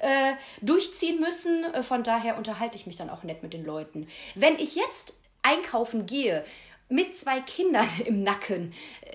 äh, 0.00 0.34
durchziehen 0.60 1.20
müssen. 1.20 1.64
Äh, 1.72 1.82
von 1.82 2.02
daher 2.02 2.36
unterhalte 2.36 2.76
ich 2.76 2.86
mich 2.86 2.96
dann 2.96 3.10
auch 3.10 3.22
nett 3.22 3.42
mit 3.42 3.52
den 3.52 3.64
Leuten. 3.64 4.08
Wenn 4.34 4.56
ich 4.56 4.74
jetzt 4.74 5.14
einkaufen 5.42 6.06
gehe, 6.06 6.44
mit 6.88 7.18
zwei 7.18 7.40
Kindern 7.40 7.88
im 8.04 8.22
Nacken 8.22 8.72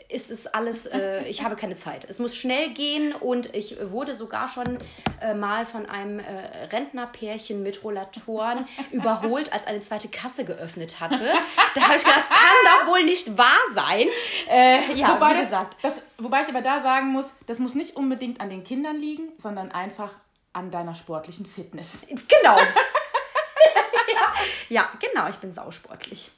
ist 0.10 0.30
es 0.30 0.46
alles, 0.46 0.86
äh, 0.86 1.24
ich 1.26 1.44
habe 1.44 1.56
keine 1.56 1.76
Zeit. 1.76 2.06
Es 2.08 2.20
muss 2.20 2.36
schnell 2.36 2.70
gehen 2.70 3.14
und 3.14 3.56
ich 3.56 3.78
wurde 3.82 4.16
sogar 4.16 4.48
schon 4.48 4.78
äh, 5.22 5.34
mal 5.34 5.66
von 5.66 5.88
einem 5.88 6.20
äh, 6.20 6.24
Rentnerpärchen 6.72 7.64
mit 7.64 7.84
Rollatoren 7.84 8.68
überholt, 8.92 9.52
als 9.52 9.66
eine 9.66 9.82
zweite 9.82 10.08
Kasse 10.10 10.46
geöffnet 10.46 11.00
hatte. 11.00 11.26
Da 11.74 11.82
habe 11.82 11.96
ich 11.96 12.04
gedacht, 12.04 12.20
das 12.20 12.30
kann 12.30 12.86
doch 12.86 12.92
wohl 12.92 13.04
nicht 13.04 13.38
wahr 13.38 13.60
sein. 13.74 14.08
Äh, 14.50 14.94
ja, 14.94 15.16
wobei 15.16 15.36
wie 15.36 15.42
gesagt. 15.42 15.78
Das, 15.82 15.96
das, 15.96 16.04
wobei 16.20 16.42
ich 16.42 16.50
aber 16.50 16.62
da 16.62 16.82
sagen 16.82 17.08
muss, 17.08 17.34
das 17.48 17.58
muss 17.58 17.74
nicht 17.74 17.96
unbedingt 17.96 18.40
an 18.40 18.50
den 18.50 18.64
Kindern 18.64 19.00
liegen, 19.00 19.30
sondern 19.40 19.72
einfach 19.72 20.12
an 20.54 20.70
deiner 20.70 20.94
sportlichen 20.94 21.48
Fitness. 21.48 22.02
Genau. 22.08 22.58
ja, 24.14 24.34
ja, 24.70 24.90
genau, 25.00 25.28
ich 25.30 25.38
bin 25.38 25.54
sausportlich. 25.54 26.32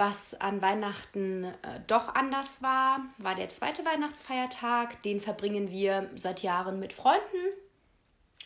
Was 0.00 0.32
an 0.40 0.62
Weihnachten 0.62 1.44
äh, 1.44 1.80
doch 1.86 2.14
anders 2.14 2.62
war, 2.62 3.00
war 3.18 3.34
der 3.34 3.50
zweite 3.50 3.84
Weihnachtsfeiertag. 3.84 5.02
Den 5.02 5.20
verbringen 5.20 5.70
wir 5.70 6.08
seit 6.14 6.42
Jahren 6.42 6.80
mit 6.80 6.94
Freunden. 6.94 7.20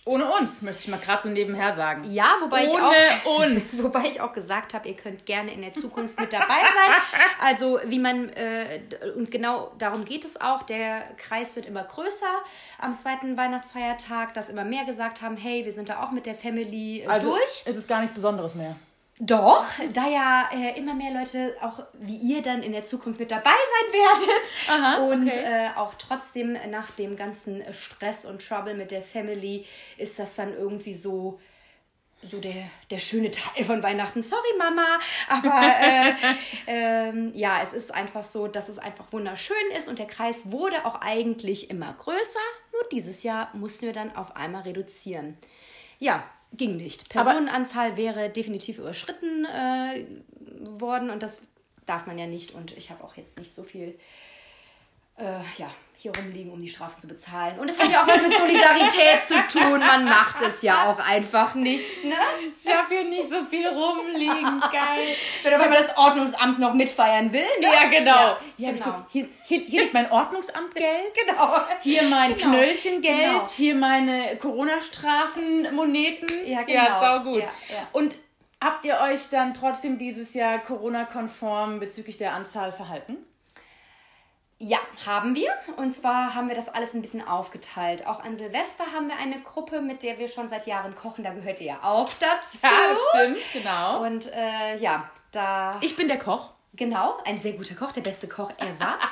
Ohne 0.04 0.32
uns, 0.32 0.62
möchte 0.62 0.82
ich 0.82 0.88
mal 0.88 0.98
gerade 0.98 1.22
so 1.22 1.28
nebenher 1.28 1.72
sagen. 1.72 2.02
Ja, 2.12 2.38
wobei 2.42 2.68
Ohne 2.68 2.72
ich 2.72 3.24
auch, 3.24 3.38
uns. 3.38 3.82
Wobei 3.84 4.00
ich 4.08 4.20
auch 4.20 4.32
gesagt 4.32 4.74
habe, 4.74 4.88
ihr 4.88 4.96
könnt 4.96 5.26
gerne 5.26 5.54
in 5.54 5.62
der 5.62 5.72
Zukunft 5.74 6.18
mit 6.18 6.32
dabei 6.32 6.44
sein. 6.46 7.22
Also 7.40 7.78
wie 7.84 8.00
man, 8.00 8.30
äh, 8.30 8.80
und 9.14 9.30
genau 9.30 9.70
darum 9.78 10.04
geht 10.04 10.24
es 10.24 10.40
auch, 10.40 10.64
der 10.64 11.04
Kreis 11.18 11.54
wird 11.54 11.66
immer 11.66 11.84
größer 11.84 12.42
am 12.80 12.96
zweiten 12.96 13.36
Weihnachtsfeiertag, 13.36 14.34
dass 14.34 14.48
immer 14.48 14.64
mehr 14.64 14.84
gesagt 14.86 15.22
haben, 15.22 15.36
hey, 15.36 15.64
wir 15.64 15.72
sind 15.72 15.88
da 15.88 16.02
auch 16.02 16.10
mit 16.10 16.26
der 16.26 16.34
Family 16.34 17.02
äh, 17.02 17.06
also, 17.06 17.30
durch. 17.30 17.62
Es 17.64 17.76
ist 17.76 17.86
gar 17.86 18.00
nichts 18.00 18.16
Besonderes 18.16 18.56
mehr. 18.56 18.74
Doch, 19.20 19.64
da 19.92 20.08
ja 20.08 20.50
äh, 20.52 20.76
immer 20.76 20.92
mehr 20.92 21.12
Leute 21.12 21.54
auch 21.60 21.84
wie 21.92 22.16
ihr 22.16 22.42
dann 22.42 22.64
in 22.64 22.72
der 22.72 22.84
Zukunft 22.84 23.20
mit 23.20 23.30
dabei 23.30 23.50
sein 23.50 23.92
werdet 23.92 24.54
Aha, 24.68 24.96
und 25.04 25.28
okay. 25.28 25.44
äh, 25.44 25.78
auch 25.78 25.94
trotzdem 25.94 26.58
nach 26.70 26.90
dem 26.92 27.14
ganzen 27.14 27.62
Stress 27.72 28.24
und 28.24 28.44
Trouble 28.46 28.74
mit 28.74 28.90
der 28.90 29.02
Family 29.02 29.66
ist 29.98 30.18
das 30.18 30.34
dann 30.34 30.52
irgendwie 30.52 30.94
so 30.94 31.38
so 32.24 32.40
der, 32.40 32.54
der 32.90 32.98
schöne 32.98 33.30
Teil 33.30 33.64
von 33.64 33.82
Weihnachten. 33.82 34.22
Sorry, 34.22 34.56
Mama. 34.58 34.98
Aber 35.28 35.60
äh, 35.82 36.14
ähm, 36.66 37.32
ja, 37.34 37.60
es 37.62 37.72
ist 37.72 37.92
einfach 37.92 38.24
so, 38.24 38.48
dass 38.48 38.68
es 38.68 38.78
einfach 38.78 39.12
wunderschön 39.12 39.56
ist 39.78 39.88
und 39.88 39.98
der 39.98 40.06
Kreis 40.06 40.50
wurde 40.50 40.86
auch 40.86 41.00
eigentlich 41.02 41.70
immer 41.70 41.92
größer. 41.92 42.40
Nur 42.72 42.82
dieses 42.90 43.22
Jahr 43.22 43.50
mussten 43.52 43.82
wir 43.82 43.92
dann 43.92 44.16
auf 44.16 44.36
einmal 44.36 44.62
reduzieren. 44.62 45.36
Ja, 45.98 46.24
ging 46.56 46.76
nicht. 46.76 47.08
Personenanzahl 47.10 47.88
Aber 47.88 47.96
wäre 47.96 48.30
definitiv 48.30 48.78
überschritten 48.78 49.44
äh, 49.44 50.04
worden 50.78 51.10
und 51.10 51.22
das 51.22 51.46
darf 51.86 52.06
man 52.06 52.18
ja 52.18 52.26
nicht. 52.26 52.54
Und 52.54 52.76
ich 52.76 52.90
habe 52.90 53.04
auch 53.04 53.16
jetzt 53.16 53.38
nicht 53.38 53.54
so 53.54 53.62
viel 53.62 53.98
äh, 55.16 55.22
ja, 55.58 55.70
hier 55.96 56.12
rumliegen, 56.16 56.52
um 56.52 56.60
die 56.60 56.68
Strafen 56.68 57.00
zu 57.00 57.06
bezahlen. 57.06 57.58
Und 57.58 57.70
es 57.70 57.80
hat 57.80 57.90
ja 57.90 58.02
auch 58.02 58.06
was 58.06 58.20
mit 58.20 58.34
Solidarität 58.36 59.26
zu 59.26 59.34
tun. 59.46 59.78
Man 59.78 60.04
macht 60.04 60.42
es 60.42 60.60
ja 60.62 60.90
auch 60.90 60.98
einfach 60.98 61.54
nicht, 61.54 62.04
ne? 62.04 62.16
Ich 62.52 62.74
habe 62.74 62.94
hier 62.94 63.04
nicht 63.04 63.30
so 63.30 63.44
viel 63.44 63.66
rumliegen. 63.66 64.60
Geil. 64.72 65.16
Wenn 65.42 65.54
auf 65.54 65.62
einmal 65.62 65.78
das 65.78 65.96
Ordnungsamt 65.96 66.58
noch 66.58 66.74
mitfeiern 66.74 67.32
will, 67.32 67.46
ne? 67.60 67.66
Ja, 67.66 67.88
genau. 67.88 68.10
Ja, 68.10 68.38
hier, 68.56 68.72
genau. 68.72 68.84
So, 68.84 68.92
hier, 69.08 69.28
hier, 69.44 69.60
hier, 69.60 69.82
liegt 69.82 69.94
mein 69.94 70.10
Ordnungsamtgeld. 70.10 71.14
genau. 71.26 71.60
Hier 71.80 72.02
mein 72.02 72.36
genau. 72.36 72.50
Knöllchengeld. 72.50 73.32
Genau. 73.32 73.48
Hier 73.48 73.74
meine 73.76 74.36
Corona-Strafenmoneten. 74.36 76.28
Ja, 76.44 76.64
genau. 76.64 76.84
Ja, 76.84 77.00
sau 77.00 77.20
gut. 77.20 77.40
Ja, 77.40 77.52
ja. 77.72 77.88
Und 77.92 78.16
habt 78.60 78.84
ihr 78.84 78.98
euch 78.98 79.30
dann 79.30 79.54
trotzdem 79.54 79.96
dieses 79.96 80.34
Jahr 80.34 80.58
Corona-konform 80.58 81.78
bezüglich 81.78 82.18
der 82.18 82.34
Anzahl 82.34 82.72
verhalten? 82.72 83.16
Ja, 84.66 84.78
haben 85.04 85.34
wir. 85.34 85.50
Und 85.76 85.94
zwar 85.94 86.34
haben 86.34 86.48
wir 86.48 86.54
das 86.54 86.70
alles 86.70 86.94
ein 86.94 87.02
bisschen 87.02 87.26
aufgeteilt. 87.26 88.06
Auch 88.06 88.24
an 88.24 88.34
Silvester 88.34 88.84
haben 88.94 89.08
wir 89.08 89.18
eine 89.18 89.38
Gruppe, 89.40 89.82
mit 89.82 90.02
der 90.02 90.18
wir 90.18 90.26
schon 90.26 90.48
seit 90.48 90.66
Jahren 90.66 90.94
kochen. 90.94 91.22
Da 91.22 91.34
gehört 91.34 91.60
ihr 91.60 91.66
ja 91.66 91.80
auch 91.82 92.08
dazu. 92.18 92.58
Ja, 92.62 92.96
stimmt, 93.10 93.42
genau. 93.52 94.02
Und 94.02 94.32
äh, 94.32 94.78
ja, 94.78 95.10
da. 95.32 95.78
Ich 95.82 95.96
bin 95.96 96.08
der 96.08 96.18
Koch. 96.18 96.48
Genau, 96.72 97.18
ein 97.26 97.38
sehr 97.38 97.52
guter 97.52 97.74
Koch, 97.74 97.92
der 97.92 98.00
beste 98.00 98.26
Koch 98.26 98.50
ever. 98.58 98.98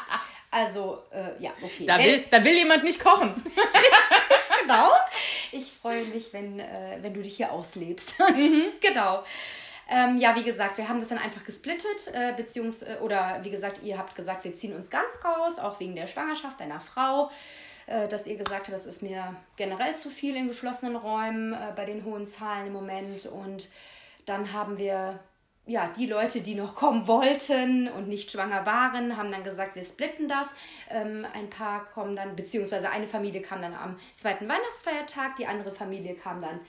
Also, 0.54 1.02
äh, 1.11 1.42
ja, 1.42 1.50
okay. 1.62 1.87
Da 1.87 1.99
will, 1.99 2.26
da 2.30 2.44
will 2.44 2.52
jemand 2.52 2.85
nicht 2.85 3.00
kochen. 3.00 3.30
Richtig, 3.47 4.28
genau. 4.61 4.90
Ich 5.50 5.73
freue 5.73 6.04
mich, 6.04 6.30
wenn, 6.35 6.61
äh, 6.61 6.99
wenn 7.00 7.14
du 7.14 7.23
dich 7.23 7.38
hier 7.38 7.50
auslebst. 7.50 8.18
Mhm. 8.18 8.64
genau. 8.78 9.25
Ähm, 9.95 10.17
ja, 10.17 10.35
wie 10.37 10.43
gesagt, 10.43 10.79
wir 10.79 10.89
haben 10.89 11.01
das 11.01 11.11
dann 11.11 11.19
einfach 11.19 11.45
gesplittet, 11.45 12.11
äh, 12.15 12.33
beziehungsweise, 12.35 12.95
äh, 12.95 13.01
oder 13.01 13.41
wie 13.43 13.51
gesagt, 13.51 13.83
ihr 13.83 13.99
habt 13.99 14.15
gesagt, 14.15 14.43
wir 14.45 14.55
ziehen 14.55 14.75
uns 14.75 14.89
ganz 14.89 15.19
raus, 15.23 15.59
auch 15.59 15.81
wegen 15.81 15.95
der 15.95 16.07
Schwangerschaft 16.07 16.61
deiner 16.61 16.81
Frau, 16.81 17.31
äh, 17.87 18.09
dass 18.09 18.27
ihr 18.27 18.37
gesagt 18.37 18.69
habt, 18.69 18.73
das 18.73 18.87
ist 18.87 19.03
mir 19.03 19.37
generell 19.57 19.95
zu 19.95 20.09
viel 20.09 20.35
in 20.35 20.49
geschlossenen 20.49 20.97
Räumen 20.97 21.53
äh, 21.53 21.75
bei 21.77 21.85
den 21.85 22.07
hohen 22.07 22.27
Zahlen 22.27 22.69
im 22.69 22.73
Moment. 22.73 23.27
Und 23.27 23.69
dann 24.25 24.55
haben 24.55 24.79
wir 24.79 25.21
ja, 25.67 25.93
die 25.95 26.07
Leute, 26.07 26.41
die 26.41 26.55
noch 26.55 26.75
kommen 26.75 27.07
wollten 27.07 27.89
und 27.89 28.09
nicht 28.09 28.31
schwanger 28.31 28.65
waren, 28.65 29.19
haben 29.19 29.31
dann 29.31 29.45
gesagt, 29.45 29.77
wir 29.77 29.85
splitten 29.85 30.27
das. 30.27 30.55
Ähm, 30.89 31.27
ein 31.35 31.51
paar 31.51 31.85
kommen 31.85 32.17
dann, 32.17 32.35
beziehungsweise 32.35 32.89
eine 32.89 33.07
Familie 33.07 33.43
kam 33.43 33.61
dann 33.61 33.75
am 33.75 33.99
zweiten 34.17 34.49
Weihnachtsfeiertag, 34.49 35.37
die 35.37 35.47
andere 35.47 35.71
Familie 35.71 36.15
kam 36.15 36.41
dann 36.41 36.61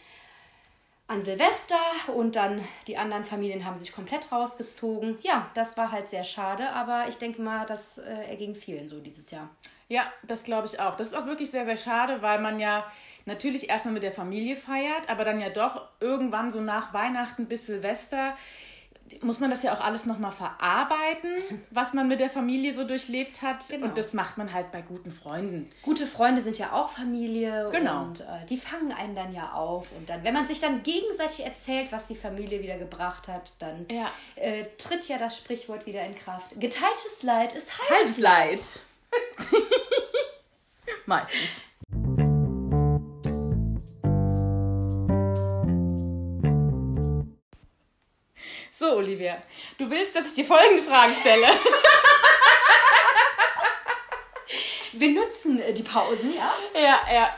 an 1.08 1.22
Silvester 1.22 1.76
und 2.16 2.36
dann 2.36 2.64
die 2.88 2.98
anderen 2.98 3.24
Familien 3.24 3.66
haben 3.66 3.78
sich 3.78 3.92
komplett 3.92 4.32
rausgezogen. 4.32 5.18
Ja, 5.22 5.50
das 5.54 5.78
war 5.78 5.92
halt 5.92 6.10
sehr 6.10 6.24
schade, 6.24 6.70
aber 6.72 7.06
ich 7.10 7.18
denke 7.18 7.42
mal, 7.42 7.66
das 7.66 7.98
äh, 7.98 8.30
erging 8.30 8.56
vielen 8.56 8.88
so 8.88 9.00
dieses 9.00 9.30
Jahr. 9.32 9.50
Ja, 9.90 10.12
das 10.24 10.44
glaube 10.44 10.66
ich 10.66 10.80
auch. 10.80 10.96
Das 10.96 11.08
ist 11.08 11.14
auch 11.14 11.26
wirklich 11.26 11.52
sehr, 11.52 11.66
sehr 11.66 11.78
schade, 11.78 12.22
weil 12.22 12.40
man 12.40 12.60
ja 12.60 12.86
natürlich 13.26 13.70
erstmal 13.70 13.94
mit 13.94 14.04
der 14.04 14.14
Familie 14.14 14.56
feiert, 14.56 15.10
aber 15.10 15.26
dann 15.26 15.40
ja 15.40 15.50
doch 15.50 15.90
irgendwann 16.00 16.52
so 16.52 16.62
nach 16.62 16.94
Weihnachten 16.94 17.48
bis 17.48 17.68
Silvester 17.68 18.36
muss 19.22 19.40
man 19.40 19.50
das 19.50 19.64
ja 19.64 19.76
auch 19.76 19.82
alles 19.82 20.06
nochmal 20.06 20.32
verarbeiten, 20.32 21.36
was 21.72 21.94
man 21.94 22.08
mit 22.08 22.20
der 22.20 22.30
Familie 22.30 22.74
so 22.74 22.84
durchlebt 22.84 23.42
hat. 23.42 23.68
Genau. 23.68 23.88
Und 23.88 23.98
das 23.98 24.14
macht 24.14 24.38
man 24.38 24.54
halt 24.54 24.72
bei 24.72 24.82
guten 24.82 25.12
Freunden. 25.12 25.70
Gute 25.82 26.08
Freunde 26.08 26.42
sind 26.42 26.58
ja 26.58 26.72
auch 26.72 26.90
Familie 26.90 27.70
genau. 27.72 28.04
und 28.04 28.22
äh, 28.22 28.46
die 28.50 28.58
fangen 28.58 28.92
einen 28.92 29.16
dann 29.16 29.34
ja 29.34 29.54
auf. 29.54 29.92
Und 29.98 30.10
dann, 30.10 30.24
wenn 30.24 30.34
man 30.34 30.48
sich 30.48 30.60
dann 30.60 30.84
gegenseitig 30.84 31.46
erzählt, 31.46 31.92
was 31.92 32.08
die 32.08 32.16
Familie 32.16 32.62
wieder 32.62 32.78
gebracht 32.78 33.28
hat, 33.28 33.54
dann 33.60 33.86
ja. 33.92 34.10
äh, 34.36 34.66
tritt 34.78 35.08
ja 35.08 35.18
das 35.18 35.38
Sprichwort 35.38 35.86
wieder 35.86 36.06
in 36.06 36.16
Kraft. 36.16 36.60
Geteiltes 36.60 37.24
Leid 37.24 37.54
ist 37.54 37.72
halbes 37.90 38.18
Leid. 38.18 38.62
Meistens. 41.06 41.62
Olivia, 48.96 49.42
du 49.78 49.90
willst, 49.90 50.16
dass 50.16 50.28
ich 50.28 50.34
dir 50.34 50.46
folgende 50.46 50.84
Fragen 50.84 51.14
stelle. 51.20 51.48
Wir 54.94 55.10
nutzen 55.10 55.60
äh, 55.60 55.74
die 55.74 55.84
Pausen, 55.84 56.34
ja? 56.36 56.54
Ja, 56.76 57.02
ja. 57.12 57.30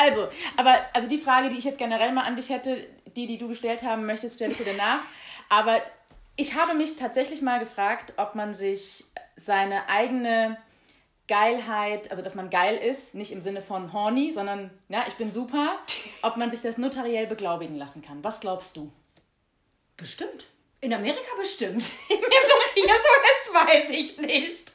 Also, 0.00 0.28
aber 0.56 0.80
also 0.92 1.08
die 1.08 1.18
Frage, 1.18 1.48
die 1.48 1.58
ich 1.58 1.64
jetzt 1.64 1.78
generell 1.78 2.12
mal 2.12 2.24
an 2.24 2.36
dich 2.36 2.50
hätte, 2.50 2.86
die, 3.16 3.26
die 3.26 3.38
du 3.38 3.48
gestellt 3.48 3.82
haben 3.82 4.06
möchtest, 4.06 4.36
stelle 4.36 4.52
ich 4.52 4.58
dir 4.58 4.64
danach. 4.64 5.00
Aber 5.48 5.80
ich 6.36 6.54
habe 6.54 6.74
mich 6.74 6.96
tatsächlich 6.96 7.42
mal 7.42 7.60
gefragt, 7.60 8.14
ob 8.16 8.34
man 8.34 8.54
sich 8.54 9.04
seine 9.36 9.88
eigene 9.88 10.56
Geilheit, 11.28 12.10
also 12.10 12.22
dass 12.22 12.34
man 12.34 12.50
geil 12.50 12.76
ist, 12.76 13.14
nicht 13.14 13.32
im 13.32 13.42
Sinne 13.42 13.62
von 13.62 13.92
horny, 13.92 14.32
sondern 14.32 14.70
ja, 14.88 15.04
ich 15.08 15.14
bin 15.14 15.30
super, 15.30 15.78
ob 16.22 16.36
man 16.36 16.50
sich 16.50 16.60
das 16.60 16.78
notariell 16.78 17.26
beglaubigen 17.26 17.76
lassen 17.76 18.02
kann. 18.02 18.22
Was 18.24 18.40
glaubst 18.40 18.76
du? 18.76 18.90
Bestimmt. 19.96 20.46
In 20.82 20.92
Amerika 20.92 21.36
bestimmt. 21.38 21.76
Mir 22.08 22.18
das 22.18 22.74
hier 22.74 22.84
so 22.84 22.90
ist, 22.90 23.54
weiß 23.54 23.90
ich 23.90 24.18
nicht. 24.18 24.72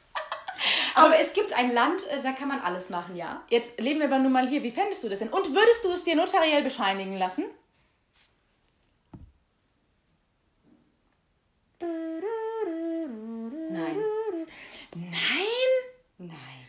Aber, 0.94 1.18
es 1.20 1.34
gibt 1.34 1.52
ein 1.52 1.70
Land, 1.70 2.06
äh, 2.08 2.22
da 2.22 2.32
kann 2.32 2.48
man 2.48 2.60
alles 2.60 2.88
machen, 2.88 3.14
ja. 3.14 3.42
Jetzt 3.50 3.78
leben 3.78 4.00
wir 4.00 4.06
aber 4.06 4.18
nun 4.18 4.32
mal 4.32 4.48
hier. 4.48 4.62
Wie 4.62 4.70
fändest 4.70 5.04
du 5.04 5.08
das 5.10 5.18
denn? 5.18 5.28
Und 5.28 5.54
würdest 5.54 5.84
du 5.84 5.90
es 5.92 6.02
dir 6.02 6.16
notariell 6.16 6.62
bescheinigen 6.62 7.18
lassen? 7.18 7.44
Nein. 13.70 13.96
Nein? 14.94 15.46
Nein. 16.16 16.68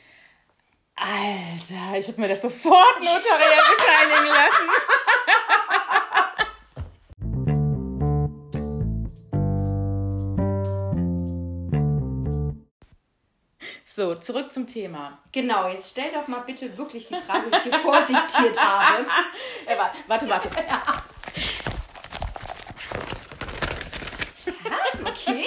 Alter, 0.95 1.97
ich 1.97 2.07
würde 2.07 2.19
mir 2.19 2.27
das 2.27 2.41
sofort 2.41 2.99
notariell 2.99 3.61
bescheinigen 3.77 4.27
lassen. 4.27 4.69
So, 13.91 14.13
zurück 14.13 14.53
zum 14.53 14.67
Thema. 14.67 15.17
Genau, 15.31 15.67
jetzt 15.67 15.89
stell 15.89 16.11
doch 16.13 16.27
mal 16.27 16.41
bitte 16.41 16.77
wirklich 16.77 17.07
die 17.07 17.15
Frage, 17.15 17.49
die 17.49 17.57
ich 17.57 17.63
dir 17.63 17.73
vordiktiert 17.79 18.61
habe. 18.61 19.07
Ja, 19.67 19.91
warte, 20.05 20.29
warte. 20.29 20.47
okay. 25.03 25.43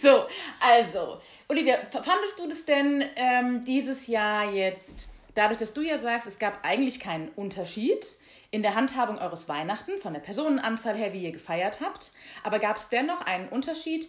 So, 0.00 0.24
also, 0.60 1.20
Olivia, 1.46 1.76
fandest 1.90 2.38
du 2.38 2.48
das 2.48 2.64
denn 2.64 3.04
ähm, 3.16 3.62
dieses 3.66 4.06
Jahr 4.06 4.50
jetzt, 4.50 5.08
dadurch, 5.34 5.58
dass 5.58 5.74
du 5.74 5.82
ja 5.82 5.98
sagst, 5.98 6.26
es 6.26 6.38
gab 6.38 6.64
eigentlich 6.64 7.00
keinen 7.00 7.28
Unterschied 7.32 8.14
in 8.50 8.62
der 8.62 8.74
Handhabung 8.74 9.18
eures 9.18 9.48
Weihnachten, 9.50 9.98
von 9.98 10.14
der 10.14 10.20
Personenanzahl 10.20 10.96
her, 10.96 11.12
wie 11.12 11.22
ihr 11.22 11.32
gefeiert 11.32 11.80
habt, 11.82 12.12
aber 12.44 12.58
gab 12.58 12.76
es 12.76 12.88
dennoch 12.88 13.20
einen 13.22 13.48
Unterschied, 13.48 14.08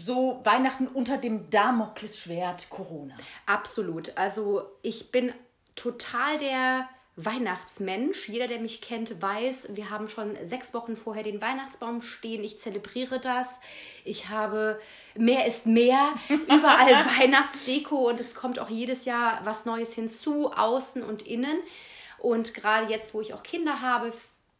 so 0.00 0.40
Weihnachten 0.44 0.88
unter 0.88 1.18
dem 1.18 1.50
Damoklesschwert 1.50 2.70
Corona. 2.70 3.14
Absolut. 3.46 4.16
Also 4.16 4.62
ich 4.82 5.10
bin 5.10 5.32
total 5.76 6.38
der 6.38 6.88
Weihnachtsmensch. 7.16 8.28
Jeder, 8.28 8.48
der 8.48 8.60
mich 8.60 8.80
kennt, 8.80 9.20
weiß, 9.20 9.70
wir 9.74 9.90
haben 9.90 10.08
schon 10.08 10.36
sechs 10.42 10.72
Wochen 10.72 10.96
vorher 10.96 11.22
den 11.22 11.42
Weihnachtsbaum 11.42 12.02
stehen. 12.02 12.42
Ich 12.42 12.58
zelebriere 12.58 13.20
das. 13.20 13.60
Ich 14.04 14.28
habe 14.28 14.80
mehr 15.14 15.46
ist 15.46 15.66
mehr, 15.66 16.12
überall 16.28 17.04
Weihnachtsdeko 17.18 18.08
und 18.08 18.20
es 18.20 18.34
kommt 18.34 18.58
auch 18.58 18.70
jedes 18.70 19.04
Jahr 19.04 19.40
was 19.44 19.64
Neues 19.66 19.92
hinzu, 19.92 20.50
außen 20.52 21.02
und 21.02 21.26
innen. 21.26 21.58
Und 22.18 22.54
gerade 22.54 22.90
jetzt, 22.90 23.12
wo 23.12 23.20
ich 23.20 23.34
auch 23.34 23.42
Kinder 23.42 23.80
habe, 23.80 24.12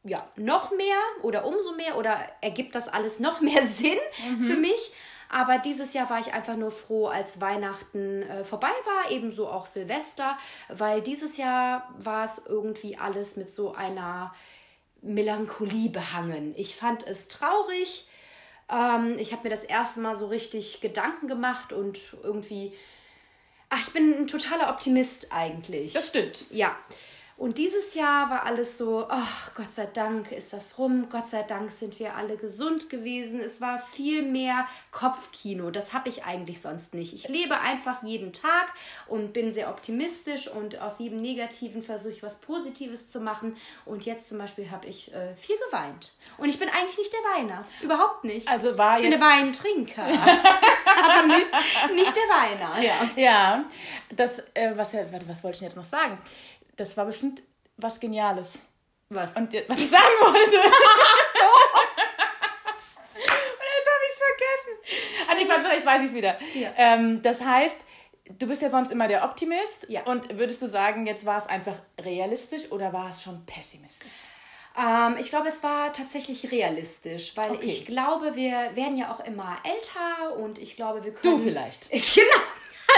ja, 0.05 0.27
noch 0.37 0.71
mehr 0.71 0.97
oder 1.23 1.45
umso 1.45 1.75
mehr 1.75 1.99
oder 1.99 2.19
ergibt 2.41 2.75
das 2.75 2.89
alles 2.89 3.21
noch 3.21 3.41
mehr 3.41 3.63
Sinn 3.67 3.99
mhm. 4.29 4.45
für 4.45 4.57
mich. 4.57 4.93
Aber 5.33 5.59
dieses 5.59 5.95
Jahr 5.95 6.11
war 6.11 6.19
ich 6.19 6.35
einfach 6.35 6.57
nur 6.57 6.73
froh, 6.73 7.07
als 7.07 7.41
Weihnachten 7.41 8.23
äh, 8.23 8.45
vorbei 8.45 8.73
war, 8.85 9.13
ebenso 9.13 9.49
auch 9.49 9.65
Silvester, 9.65 10.37
weil 10.69 11.03
dieses 11.03 11.37
Jahr 11.37 11.89
war 11.99 12.25
es 12.25 12.45
irgendwie 12.47 12.99
alles 12.99 13.37
mit 13.37 13.55
so 13.55 13.73
einer 13.73 14.35
Melancholie 15.03 15.89
behangen. 15.89 16.53
Ich 16.57 16.75
fand 16.75 17.07
es 17.07 17.29
traurig. 17.29 18.09
Ähm, 18.69 19.17
ich 19.21 19.31
habe 19.33 19.45
mir 19.45 19.51
das 19.51 19.63
erste 19.63 20.01
Mal 20.01 20.17
so 20.17 20.27
richtig 20.27 20.81
Gedanken 20.81 21.29
gemacht 21.29 21.73
und 21.73 22.17
irgendwie. 22.25 22.77
Ach, 23.69 23.79
ich 23.87 23.93
bin 23.93 24.13
ein 24.13 24.27
totaler 24.27 24.71
Optimist 24.71 25.29
eigentlich. 25.31 25.93
Das 25.93 26.09
stimmt. 26.09 26.45
Ja. 26.51 26.77
Und 27.41 27.57
dieses 27.57 27.95
Jahr 27.95 28.29
war 28.29 28.45
alles 28.45 28.77
so, 28.77 29.07
ach 29.09 29.55
Gott 29.55 29.73
sei 29.73 29.87
Dank 29.87 30.31
ist 30.31 30.53
das 30.53 30.77
rum, 30.77 31.07
Gott 31.09 31.27
sei 31.27 31.43
Dank 31.43 31.73
sind 31.73 31.99
wir 31.99 32.15
alle 32.15 32.37
gesund 32.37 32.91
gewesen. 32.91 33.41
Es 33.41 33.63
war 33.63 33.81
viel 33.81 34.21
mehr 34.21 34.67
Kopfkino. 34.91 35.71
Das 35.71 35.95
habe 35.95 36.11
ich 36.11 36.27
eigentlich 36.27 36.61
sonst 36.61 36.93
nicht. 36.93 37.15
Ich 37.15 37.29
lebe 37.29 37.59
einfach 37.59 38.03
jeden 38.03 38.35
Tag 38.35 38.75
und 39.07 39.33
bin 39.33 39.55
sehr 39.55 39.71
optimistisch 39.71 40.49
und 40.49 40.83
aus 40.83 40.99
jedem 40.99 41.23
Negativen 41.23 41.83
versuche 41.83 42.13
ich 42.13 42.23
was 42.23 42.43
Positives 42.43 43.09
zu 43.09 43.21
machen. 43.21 43.57
Und 43.87 44.05
jetzt 44.05 44.29
zum 44.29 44.37
Beispiel 44.37 44.71
habe 44.71 44.87
ich 44.87 45.11
äh, 45.15 45.35
viel 45.35 45.57
geweint. 45.71 46.13
Und 46.37 46.51
ich 46.51 46.59
bin 46.59 46.69
eigentlich 46.69 46.99
nicht 46.99 47.11
der 47.15 47.21
Weiner. 47.21 47.65
Überhaupt 47.81 48.23
nicht. 48.23 48.47
Also 48.49 48.77
war 48.77 48.97
ich 48.97 49.09
bin 49.09 49.13
der 49.13 49.21
Weintrinker. 49.23 50.03
aber 50.05 51.27
nicht, 51.27 51.51
nicht 51.95 52.15
der 52.15 52.37
Weiner. 52.37 52.83
Ja. 52.83 53.11
Ja, 53.17 53.65
das, 54.11 54.41
äh, 54.53 54.73
was, 54.77 54.93
warte, 54.93 55.27
was 55.27 55.43
wollte 55.43 55.57
ich 55.57 55.63
jetzt 55.63 55.79
noch 55.79 55.85
sagen? 55.85 56.19
Das 56.77 56.97
war 56.97 57.05
bestimmt 57.07 57.43
was 57.77 58.01
Geniales. 58.01 58.59
Was? 59.09 59.37
Und 59.37 59.53
was 59.53 59.79
ich 59.79 59.91
sagen 59.91 60.05
wollte. 60.21 60.51
so. 60.51 60.61
Und 63.15 63.69
jetzt 63.77 63.89
habe 63.91 64.05
ich 64.07 64.13
es 64.13 64.19
vergessen. 64.19 65.29
Ah, 65.29 65.35
nee, 65.35 65.45
Quatsch, 65.47 65.73
jetzt 65.73 65.87
weiß 65.87 66.01
ich 66.03 66.07
es 66.09 66.15
wieder. 66.15 66.39
Ja. 66.55 66.73
Ähm, 66.77 67.21
das 67.23 67.41
heißt, 67.41 67.77
du 68.39 68.47
bist 68.47 68.63
ja 68.63 68.71
sonst 68.71 68.93
immer 68.93 69.09
der 69.09 69.25
Optimist. 69.25 69.87
Ja. 69.89 70.03
Und 70.05 70.39
würdest 70.39 70.63
du 70.63 70.69
sagen, 70.69 71.07
jetzt 71.07 71.27
war 71.27 71.39
es 71.39 71.47
einfach 71.47 71.75
realistisch 72.01 72.71
oder 72.71 72.93
war 72.93 73.11
es 73.11 73.23
schon 73.23 73.45
pessimistisch? 73.47 74.09
Ähm, 74.79 75.17
ich 75.19 75.29
glaube, 75.31 75.49
es 75.49 75.63
war 75.65 75.93
tatsächlich 75.93 76.53
realistisch, 76.53 77.37
weil 77.37 77.51
Okay. 77.53 77.67
ich 77.67 77.87
glaube, 77.87 78.37
wir 78.37 78.71
werden 78.75 78.97
ja 78.97 79.13
auch 79.13 79.21
immer 79.27 79.57
älter 79.65 80.37
und 80.37 80.59
ich 80.59 80.77
glaube, 80.77 81.03
wir 81.05 81.13
können. 81.13 81.37
Du 81.39 81.43
vielleicht. 81.43 81.89
Genau. 81.91 82.41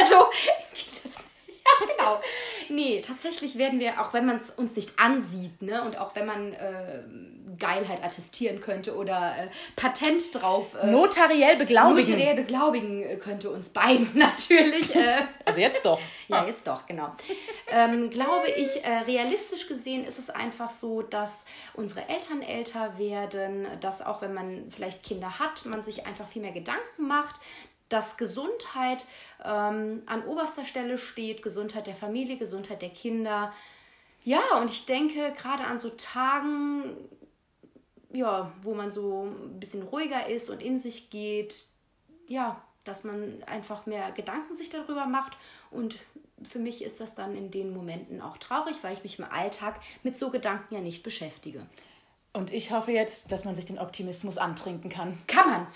Also, 0.01 0.31
das, 1.03 1.15
genau. 1.97 2.21
Nee, 2.69 3.01
tatsächlich 3.01 3.59
werden 3.59 3.81
wir, 3.81 4.01
auch 4.01 4.13
wenn 4.13 4.27
man 4.27 4.37
es 4.37 4.51
uns 4.51 4.75
nicht 4.77 4.99
ansieht, 4.99 5.63
ne, 5.63 5.83
und 5.83 5.99
auch 5.99 6.15
wenn 6.15 6.27
man 6.27 6.53
äh, 6.53 7.03
Geilheit 7.59 8.03
attestieren 8.03 8.61
könnte 8.61 8.97
oder 8.97 9.35
äh, 9.39 9.49
Patent 9.77 10.35
drauf. 10.35 10.75
Äh, 10.75 10.89
Notariell 10.89 11.57
beglaubigen. 11.57 12.11
Notariell 12.11 12.35
beglaubigen 12.35 13.03
äh, 13.03 13.17
könnte 13.17 13.51
uns 13.51 13.71
beiden 13.71 14.09
natürlich. 14.15 14.95
Äh, 14.95 15.23
Also 15.45 15.61
jetzt 15.61 15.85
doch. 15.85 16.01
ja, 16.29 16.47
jetzt 16.47 16.67
doch, 16.67 16.87
genau. 16.87 17.15
ähm, 17.71 18.11
glaube 18.11 18.49
ich, 18.51 18.85
äh, 18.85 18.99
realistisch 19.07 19.69
gesehen 19.69 20.05
ist 20.05 20.19
es 20.19 20.31
einfach 20.31 20.71
so, 20.71 21.03
dass 21.03 21.45
unsere 21.75 22.09
Eltern 22.09 22.43
älter 22.43 22.99
werden, 22.99 23.67
dass 23.81 24.03
auch 24.03 24.23
wenn 24.23 24.35
man 24.35 24.71
vielleicht 24.71 25.03
Kinder 25.03 25.39
hat, 25.39 25.65
man 25.67 25.83
sich 25.83 26.07
einfach 26.07 26.27
viel 26.27 26.43
mehr 26.43 26.53
Gedanken 26.53 27.07
macht, 27.07 27.41
dass 27.93 28.17
Gesundheit 28.17 29.07
ähm, 29.45 30.03
an 30.07 30.25
oberster 30.27 30.65
Stelle 30.65 30.99
steht, 30.99 31.43
Gesundheit 31.43 31.87
der 31.87 31.95
Familie, 31.95 32.37
Gesundheit 32.39 32.83
der 32.83 32.91
Kinder. 32.91 33.53
Ja, 34.25 34.43
und 34.61 34.71
ich 34.71 34.87
denke, 34.87 35.33
gerade 35.37 35.65
an 35.65 35.79
so 35.79 35.91
Tagen, 35.91 36.95
ja, 38.13 38.53
wo 38.63 38.75
man 38.75 38.93
so 38.93 39.25
ein 39.27 39.61
bisschen 39.61 39.83
ruhiger 39.83 40.29
ist 40.29 40.49
und 40.49 40.63
in 40.63 40.79
sich 40.79 41.11
geht, 41.11 41.65
ja, 42.29 42.63
dass 42.85 43.05
man 43.05 43.43
einfach 43.47 43.87
mehr 43.87 44.11
Gedanken 44.13 44.57
sich 44.57 44.71
darüber 44.71 45.07
macht. 45.07 45.37
Und 45.71 45.99
für 46.43 46.59
mich 46.59 46.83
ist 46.83 47.01
das 47.01 47.15
dann 47.15 47.37
in 47.37 47.51
den 47.51 47.73
Momenten 47.73 48.21
auch 48.21 48.37
traurig, 48.39 48.77
weil 48.83 48.95
ich 48.95 49.03
mich 49.03 49.19
im 49.19 49.25
Alltag 49.25 49.81
mit 50.03 50.19
so 50.19 50.31
Gedanken 50.31 50.75
ja 50.75 50.81
nicht 50.81 51.03
beschäftige. 51.03 51.67
Und 52.33 52.53
ich 52.53 52.71
hoffe 52.73 52.93
jetzt, 52.93 53.31
dass 53.31 53.45
man 53.45 53.55
sich 53.55 53.67
den 53.67 53.79
Optimismus 53.79 54.39
antrinken 54.39 54.91
kann. 54.91 55.19
Kann 55.27 55.51
man. 55.51 55.67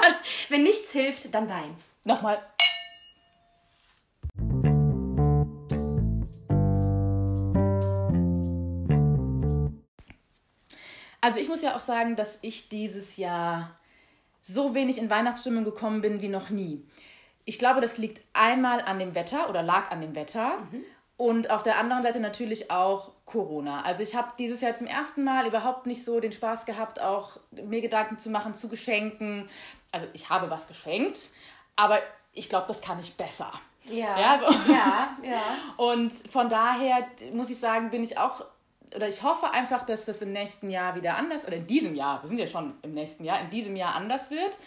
Man. 0.00 0.14
Wenn 0.48 0.62
nichts 0.62 0.92
hilft, 0.92 1.34
dann 1.34 1.48
Wein. 1.48 1.74
Nochmal. 2.04 2.42
Also 11.20 11.38
ich 11.38 11.48
muss 11.48 11.62
ja 11.62 11.74
auch 11.74 11.80
sagen, 11.80 12.16
dass 12.16 12.38
ich 12.42 12.68
dieses 12.68 13.16
Jahr 13.16 13.78
so 14.42 14.74
wenig 14.74 14.98
in 14.98 15.08
Weihnachtsstimmung 15.08 15.64
gekommen 15.64 16.02
bin 16.02 16.20
wie 16.20 16.28
noch 16.28 16.50
nie. 16.50 16.84
Ich 17.46 17.58
glaube, 17.58 17.80
das 17.80 17.96
liegt 17.96 18.20
einmal 18.34 18.82
an 18.82 18.98
dem 18.98 19.14
Wetter 19.14 19.48
oder 19.48 19.62
lag 19.62 19.90
an 19.90 20.02
dem 20.02 20.14
Wetter 20.14 20.58
und 21.16 21.50
auf 21.50 21.62
der 21.62 21.78
anderen 21.78 22.02
Seite 22.02 22.18
natürlich 22.18 22.70
auch 22.70 23.12
Corona. 23.24 23.82
Also 23.82 24.02
ich 24.02 24.14
habe 24.16 24.32
dieses 24.38 24.60
Jahr 24.60 24.74
zum 24.74 24.86
ersten 24.86 25.22
Mal 25.22 25.46
überhaupt 25.46 25.86
nicht 25.86 26.04
so 26.04 26.20
den 26.20 26.32
Spaß 26.32 26.66
gehabt, 26.66 27.00
auch 27.00 27.38
mir 27.52 27.80
Gedanken 27.80 28.18
zu 28.18 28.30
machen 28.30 28.54
zu 28.54 28.68
Geschenken. 28.68 29.48
Also 29.92 30.06
ich 30.12 30.28
habe 30.28 30.50
was 30.50 30.66
geschenkt, 30.66 31.30
aber 31.76 32.00
ich 32.32 32.48
glaube, 32.48 32.66
das 32.66 32.80
kann 32.80 32.98
ich 32.98 33.16
besser. 33.16 33.52
Ja. 33.84 34.18
Ja, 34.18 34.38
so. 34.38 34.72
Ja, 34.72 35.16
ja. 35.22 35.40
Und 35.76 36.12
von 36.30 36.48
daher 36.48 37.06
muss 37.32 37.50
ich 37.50 37.58
sagen, 37.58 37.90
bin 37.90 38.02
ich 38.02 38.18
auch, 38.18 38.44
oder 38.94 39.08
ich 39.08 39.22
hoffe 39.22 39.50
einfach, 39.52 39.84
dass 39.86 40.04
das 40.04 40.20
im 40.22 40.32
nächsten 40.32 40.70
Jahr 40.70 40.96
wieder 40.96 41.16
anders, 41.16 41.46
oder 41.46 41.56
in 41.56 41.66
diesem 41.66 41.94
Jahr, 41.94 42.22
wir 42.22 42.28
sind 42.28 42.38
ja 42.38 42.46
schon 42.46 42.74
im 42.82 42.94
nächsten 42.94 43.24
Jahr, 43.24 43.40
in 43.40 43.50
diesem 43.50 43.76
Jahr 43.76 43.94
anders 43.94 44.30
wird, 44.30 44.58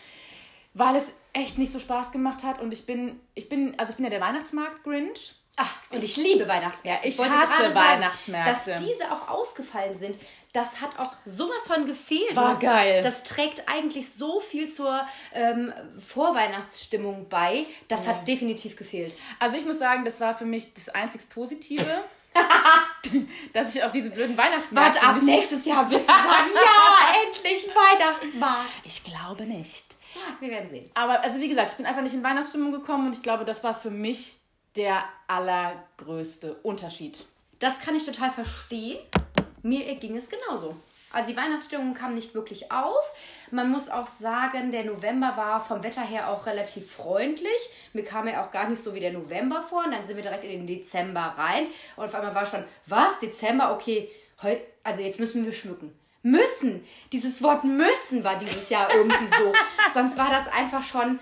weil 0.73 0.95
es 0.95 1.07
echt 1.33 1.57
nicht 1.57 1.73
so 1.73 1.79
Spaß 1.79 2.11
gemacht 2.11 2.43
hat 2.43 2.61
und 2.61 2.71
ich 2.71 2.85
bin, 2.85 3.19
ich 3.33 3.49
bin, 3.49 3.77
also 3.77 3.91
ich 3.91 3.97
bin 3.97 4.05
ja 4.05 4.11
der 4.11 4.21
Weihnachtsmarkt-Grinch. 4.21 5.33
Ach, 5.59 5.73
und 5.89 6.03
ich 6.03 6.15
liebe 6.17 6.47
Weihnachtsmärkte. 6.47 7.07
Ich 7.07 7.17
wollte 7.17 7.35
hasse 7.35 7.51
gerade 7.51 7.73
sagen, 7.73 8.01
Weihnachtsmärkte. 8.01 8.71
Dass 8.71 8.83
diese 8.83 9.11
auch 9.11 9.27
ausgefallen 9.27 9.95
sind, 9.95 10.15
das 10.53 10.81
hat 10.81 10.99
auch 10.99 11.11
sowas 11.25 11.67
von 11.67 11.85
gefehlt. 11.85 12.35
War 12.35 12.51
das, 12.51 12.59
geil. 12.59 13.01
Das 13.01 13.23
trägt 13.23 13.67
eigentlich 13.67 14.13
so 14.13 14.39
viel 14.39 14.71
zur 14.71 15.05
ähm, 15.33 15.73
Vorweihnachtsstimmung 15.99 17.27
bei. 17.27 17.65
Das 17.87 18.07
hat 18.07 18.27
definitiv 18.27 18.75
gefehlt. 18.75 19.17
Also 19.39 19.57
ich 19.57 19.65
muss 19.65 19.79
sagen, 19.79 20.05
das 20.05 20.21
war 20.21 20.37
für 20.37 20.45
mich 20.45 20.73
das 20.75 20.89
einzig 20.89 21.27
Positive, 21.29 21.85
dass 23.53 23.73
ich 23.73 23.83
auf 23.83 23.91
diese 23.91 24.11
blöden 24.11 24.37
Weihnachtsmärkte 24.37 25.01
Warte 25.01 25.17
ab, 25.17 25.23
nächstes 25.23 25.65
Jahr 25.65 25.89
wirst 25.89 26.07
du 26.07 26.13
sagen, 26.13 26.51
ja, 26.53 27.23
endlich 27.25 27.67
Weihnachtsmarkt. 27.75 28.85
Ich 28.85 29.03
glaube 29.03 29.45
nicht. 29.45 29.85
Wir 30.39 30.49
werden 30.49 30.69
sehen. 30.69 30.89
Aber 30.93 31.21
also 31.21 31.39
wie 31.39 31.47
gesagt, 31.49 31.71
ich 31.71 31.77
bin 31.77 31.85
einfach 31.85 32.01
nicht 32.01 32.13
in 32.13 32.23
Weihnachtsstimmung 32.23 32.71
gekommen 32.71 33.07
und 33.07 33.15
ich 33.15 33.23
glaube, 33.23 33.43
das 33.43 33.63
war 33.63 33.75
für 33.75 33.91
mich 33.91 34.35
der 34.77 35.03
allergrößte 35.27 36.53
Unterschied. 36.63 37.25
Das 37.59 37.79
kann 37.79 37.95
ich 37.95 38.05
total 38.05 38.29
verstehen. 38.29 38.99
Mir 39.63 39.95
ging 39.95 40.15
es 40.15 40.29
genauso. 40.29 40.77
Also 41.11 41.31
die 41.31 41.37
Weihnachtsstimmung 41.37 41.93
kam 41.93 42.15
nicht 42.15 42.33
wirklich 42.35 42.71
auf. 42.71 43.11
Man 43.49 43.71
muss 43.71 43.89
auch 43.89 44.07
sagen, 44.07 44.71
der 44.71 44.83
November 44.83 45.35
war 45.35 45.61
vom 45.61 45.81
Wetter 45.81 46.01
her 46.01 46.29
auch 46.29 46.45
relativ 46.45 46.91
freundlich. 46.91 47.69
Mir 47.93 48.03
kam 48.03 48.27
er 48.27 48.43
auch 48.43 48.51
gar 48.51 48.69
nicht 48.69 48.83
so 48.83 48.93
wie 48.93 48.99
der 48.99 49.13
November 49.13 49.63
vor. 49.67 49.85
Und 49.85 49.91
dann 49.91 50.03
sind 50.03 50.17
wir 50.17 50.23
direkt 50.23 50.43
in 50.43 50.51
den 50.51 50.67
Dezember 50.67 51.33
rein. 51.37 51.67
Und 51.95 52.05
auf 52.05 52.13
einmal 52.13 52.35
war 52.35 52.45
schon, 52.45 52.63
was? 52.85 53.19
Dezember? 53.19 53.73
Okay, 53.73 54.11
heute, 54.43 54.61
also 54.83 55.01
jetzt 55.01 55.19
müssen 55.19 55.45
wir 55.45 55.53
schmücken. 55.53 55.97
Müssen. 56.23 56.85
Dieses 57.13 57.41
Wort 57.41 57.63
müssen 57.63 58.23
war 58.23 58.37
dieses 58.37 58.69
Jahr 58.69 58.93
irgendwie 58.93 59.27
so. 59.27 59.53
Sonst 59.93 60.17
war 60.17 60.29
das 60.29 60.47
einfach 60.49 60.83
schon 60.83 61.19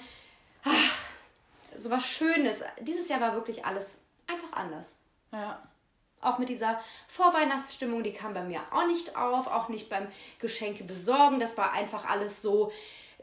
so 1.78 1.90
was 1.90 2.06
Schönes. 2.06 2.60
Dieses 2.82 3.10
Jahr 3.10 3.22
war 3.22 3.34
wirklich 3.34 3.66
alles 3.66 3.98
einfach 4.28 4.52
anders. 4.54 4.98
Ja. 5.32 5.62
Auch 6.22 6.38
mit 6.40 6.50
dieser 6.50 6.80
Vorweihnachtsstimmung, 7.08 8.04
die 8.04 8.14
kam 8.14 8.34
bei 8.34 8.44
mir 8.44 8.62
auch 8.72 8.88
nicht 8.88 9.16
auf, 9.16 9.48
auch 9.48 9.70
nicht 9.70 9.90
beim 9.90 10.08
Geschenke 10.40 10.84
besorgen. 10.84 11.40
Das 11.40 11.58
war 11.58 11.72
einfach 11.74 12.06
alles 12.06 12.42
so, 12.42 12.72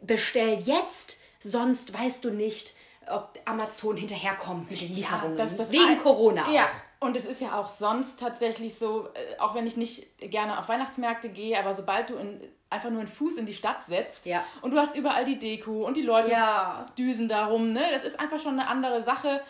bestell 0.00 0.58
jetzt, 0.60 1.20
sonst 1.40 1.92
weißt 1.92 2.24
du 2.24 2.30
nicht, 2.30 2.74
ob 3.08 3.38
Amazon 3.44 3.96
hinterherkommt 3.96 4.70
mit 4.70 4.80
den 4.80 4.92
Lieferungen. 4.92 5.36
das- 5.36 5.56
das 5.56 5.70
Wegen 5.72 5.98
Corona. 5.98 6.48
Ja, 6.50 6.66
Auch. 6.66 7.06
und 7.06 7.16
es 7.16 7.24
ist 7.24 7.40
ja 7.40 7.58
auch 7.58 7.68
sonst 7.68 8.20
tatsächlich 8.20 8.76
so, 8.76 9.08
äh, 9.14 9.38
auch 9.40 9.54
wenn 9.56 9.66
ich 9.66 9.76
nicht 9.76 10.18
gerne 10.30 10.58
auf 10.58 10.68
Weihnachtsmärkte 10.68 11.28
gehe, 11.28 11.58
aber 11.58 11.74
sobald 11.74 12.10
du 12.10 12.14
in, 12.16 12.40
einfach 12.72 12.90
nur 12.90 13.00
einen 13.00 13.08
Fuß 13.08 13.36
in 13.36 13.46
die 13.46 13.54
Stadt 13.54 13.84
setzt 13.84 14.26
Ja. 14.26 14.44
und 14.62 14.72
du 14.72 14.78
hast 14.78 14.96
überall 14.96 15.24
die 15.24 15.38
Deko 15.38 15.86
und 15.86 15.96
die 15.96 16.02
Leute 16.02 16.30
Ja. 16.30 16.86
düsen 16.98 17.28
darum, 17.28 17.72
ne? 17.72 17.82
Das 17.92 18.02
ist 18.04 18.18
einfach 18.18 18.40
schon 18.40 18.58
eine 18.58 18.68
andere 18.68 19.02
Sache. 19.02 19.42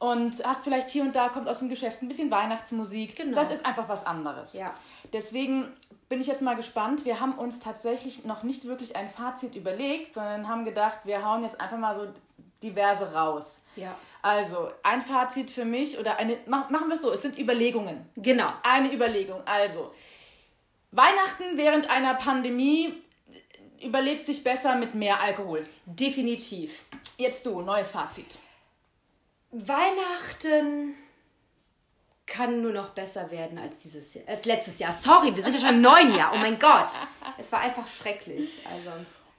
Und 0.00 0.44
hast 0.44 0.64
vielleicht 0.64 0.90
hier 0.90 1.02
und 1.02 1.14
da 1.16 1.28
kommt 1.30 1.48
aus 1.48 1.60
dem 1.60 1.70
Geschäft 1.70 2.02
ein 2.02 2.08
bisschen 2.08 2.30
Weihnachtsmusik. 2.30 3.16
Genau. 3.16 3.36
Das 3.36 3.50
ist 3.50 3.64
einfach 3.64 3.88
was 3.88 4.04
anderes. 4.04 4.52
Ja. 4.52 4.74
Deswegen 5.12 5.72
bin 6.10 6.20
ich 6.20 6.26
jetzt 6.26 6.42
mal 6.42 6.56
gespannt. 6.56 7.04
Wir 7.06 7.20
haben 7.20 7.32
uns 7.38 7.58
tatsächlich 7.60 8.24
noch 8.24 8.42
nicht 8.42 8.66
wirklich 8.66 8.96
ein 8.96 9.08
Fazit 9.08 9.54
überlegt, 9.54 10.12
sondern 10.12 10.48
haben 10.48 10.64
gedacht, 10.66 10.98
wir 11.04 11.24
hauen 11.26 11.42
jetzt 11.42 11.58
einfach 11.60 11.78
mal 11.78 11.94
so 11.94 12.06
diverse 12.62 13.14
raus. 13.14 13.62
Ja. 13.76 13.94
Also, 14.20 14.70
ein 14.82 15.00
Fazit 15.00 15.50
für 15.50 15.64
mich 15.64 15.98
oder 15.98 16.16
eine, 16.18 16.36
mach, 16.46 16.70
machen 16.70 16.88
wir 16.88 16.96
es 16.96 17.02
so, 17.02 17.12
es 17.12 17.22
sind 17.22 17.38
Überlegungen. 17.38 18.04
Genau. 18.16 18.48
Eine 18.62 18.92
Überlegung. 18.92 19.40
Also, 19.46 19.92
Weihnachten 20.94 21.56
während 21.56 21.90
einer 21.90 22.14
Pandemie 22.14 22.94
überlebt 23.82 24.24
sich 24.24 24.44
besser 24.44 24.76
mit 24.76 24.94
mehr 24.94 25.20
Alkohol. 25.20 25.62
Definitiv. 25.86 26.82
Jetzt 27.16 27.44
du, 27.46 27.60
neues 27.62 27.90
Fazit. 27.90 28.38
Weihnachten 29.50 30.94
kann 32.26 32.62
nur 32.62 32.72
noch 32.72 32.90
besser 32.90 33.30
werden 33.32 33.58
als 33.58 33.74
dieses 33.82 34.14
Jahr, 34.14 34.24
als 34.28 34.44
letztes 34.44 34.78
Jahr. 34.78 34.92
Sorry, 34.92 35.34
wir 35.34 35.42
sind 35.42 35.54
ja 35.54 35.60
schon 35.60 35.76
im 35.76 35.80
neuen 35.80 36.14
Jahr. 36.14 36.32
Oh 36.32 36.38
mein 36.38 36.60
Gott. 36.60 36.92
Es 37.38 37.50
war 37.50 37.60
einfach 37.60 37.88
schrecklich. 37.88 38.64
Also. 38.64 38.90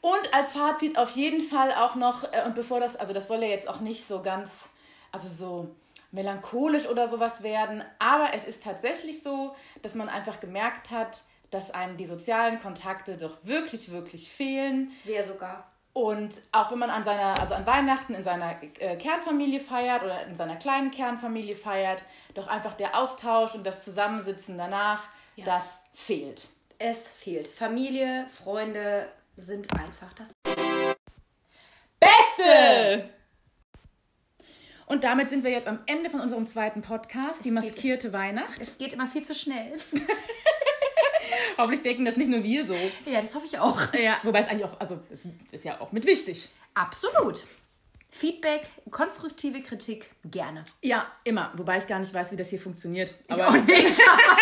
Und 0.01 0.33
als 0.33 0.51
Fazit 0.51 0.97
auf 0.97 1.11
jeden 1.11 1.41
Fall 1.41 1.73
auch 1.73 1.95
noch, 1.95 2.25
äh, 2.25 2.43
und 2.45 2.55
bevor 2.55 2.81
das, 2.81 2.97
also 2.97 3.13
das 3.13 3.29
soll 3.29 3.41
ja 3.41 3.47
jetzt 3.47 3.69
auch 3.69 3.79
nicht 3.79 4.05
so 4.05 4.21
ganz, 4.21 4.69
also 5.11 5.29
so 5.29 5.75
melancholisch 6.11 6.85
oder 6.87 7.07
sowas 7.07 7.43
werden. 7.43 7.83
Aber 7.97 8.33
es 8.33 8.43
ist 8.43 8.61
tatsächlich 8.61 9.23
so, 9.23 9.55
dass 9.81 9.95
man 9.95 10.09
einfach 10.09 10.41
gemerkt 10.41 10.91
hat, 10.91 11.23
dass 11.51 11.71
einem 11.71 11.97
die 11.97 12.05
sozialen 12.05 12.60
Kontakte 12.60 13.17
doch 13.17 13.38
wirklich, 13.43 13.91
wirklich 13.91 14.31
fehlen. 14.31 14.89
Sehr 14.89 15.23
sogar. 15.23 15.71
Und 15.93 16.41
auch 16.51 16.71
wenn 16.71 16.79
man 16.79 16.89
an 16.89 17.03
seiner, 17.03 17.39
also 17.39 17.53
an 17.53 17.65
Weihnachten 17.65 18.15
in 18.15 18.23
seiner 18.23 18.62
äh, 18.79 18.97
Kernfamilie 18.97 19.62
feiert 19.62 20.03
oder 20.03 20.25
in 20.25 20.36
seiner 20.36 20.58
kleinen 20.58 20.91
Kernfamilie 20.91 21.55
feiert, 21.55 22.03
doch 22.34 22.47
einfach 22.47 22.73
der 22.73 22.99
Austausch 22.99 23.55
und 23.55 23.65
das 23.65 23.86
Zusammensitzen 23.86 24.58
danach, 24.58 25.03
ja. 25.38 25.45
das 25.45 25.79
fehlt. 25.93 26.49
Es 26.79 27.08
fehlt. 27.08 27.47
Familie, 27.47 28.25
Freunde 28.27 29.08
sind 29.38 29.67
einfach 29.79 30.12
das 30.13 30.34
Beste! 31.97 33.10
Und 34.88 35.03
damit 35.03 35.29
sind 35.29 35.43
wir 35.43 35.51
jetzt 35.51 35.67
am 35.67 35.79
Ende 35.88 36.10
von 36.10 36.19
unserem 36.19 36.45
zweiten 36.45 36.81
Podcast, 36.81 37.38
es 37.38 37.41
die 37.41 37.51
maskierte 37.51 38.08
geht, 38.08 38.13
Weihnacht. 38.13 38.62
Es 38.62 38.77
geht 38.77 38.93
immer 38.93 39.08
viel 39.08 39.23
zu 39.23 39.34
schnell. 39.34 39.73
Hoffentlich 41.57 41.83
denken 41.83 42.05
das 42.05 42.17
nicht 42.17 42.29
nur 42.29 42.43
wir 42.43 42.65
so. 42.65 42.75
Ja, 43.05 43.21
das 43.21 43.33
hoffe 43.35 43.45
ich 43.45 43.57
auch. 43.59 43.93
Ja, 43.93 44.17
wobei 44.23 44.39
es 44.39 44.47
eigentlich 44.47 44.65
auch, 44.65 44.79
also 44.79 44.99
es 45.11 45.23
ist 45.51 45.65
ja 45.65 45.79
auch 45.79 45.91
mit 45.91 46.05
wichtig. 46.05 46.49
Absolut. 46.73 47.43
Feedback, 48.09 48.67
konstruktive 48.91 49.61
Kritik, 49.61 50.09
gerne. 50.23 50.63
Ja, 50.81 51.07
immer. 51.25 51.51
Wobei 51.55 51.77
ich 51.77 51.87
gar 51.87 51.99
nicht 51.99 52.13
weiß, 52.13 52.31
wie 52.31 52.37
das 52.37 52.49
hier 52.49 52.59
funktioniert. 52.59 53.13
Aber, 53.27 53.41
ich 53.41 53.47
auch 53.47 53.53
nicht. 53.53 53.67
aber 54.09 54.37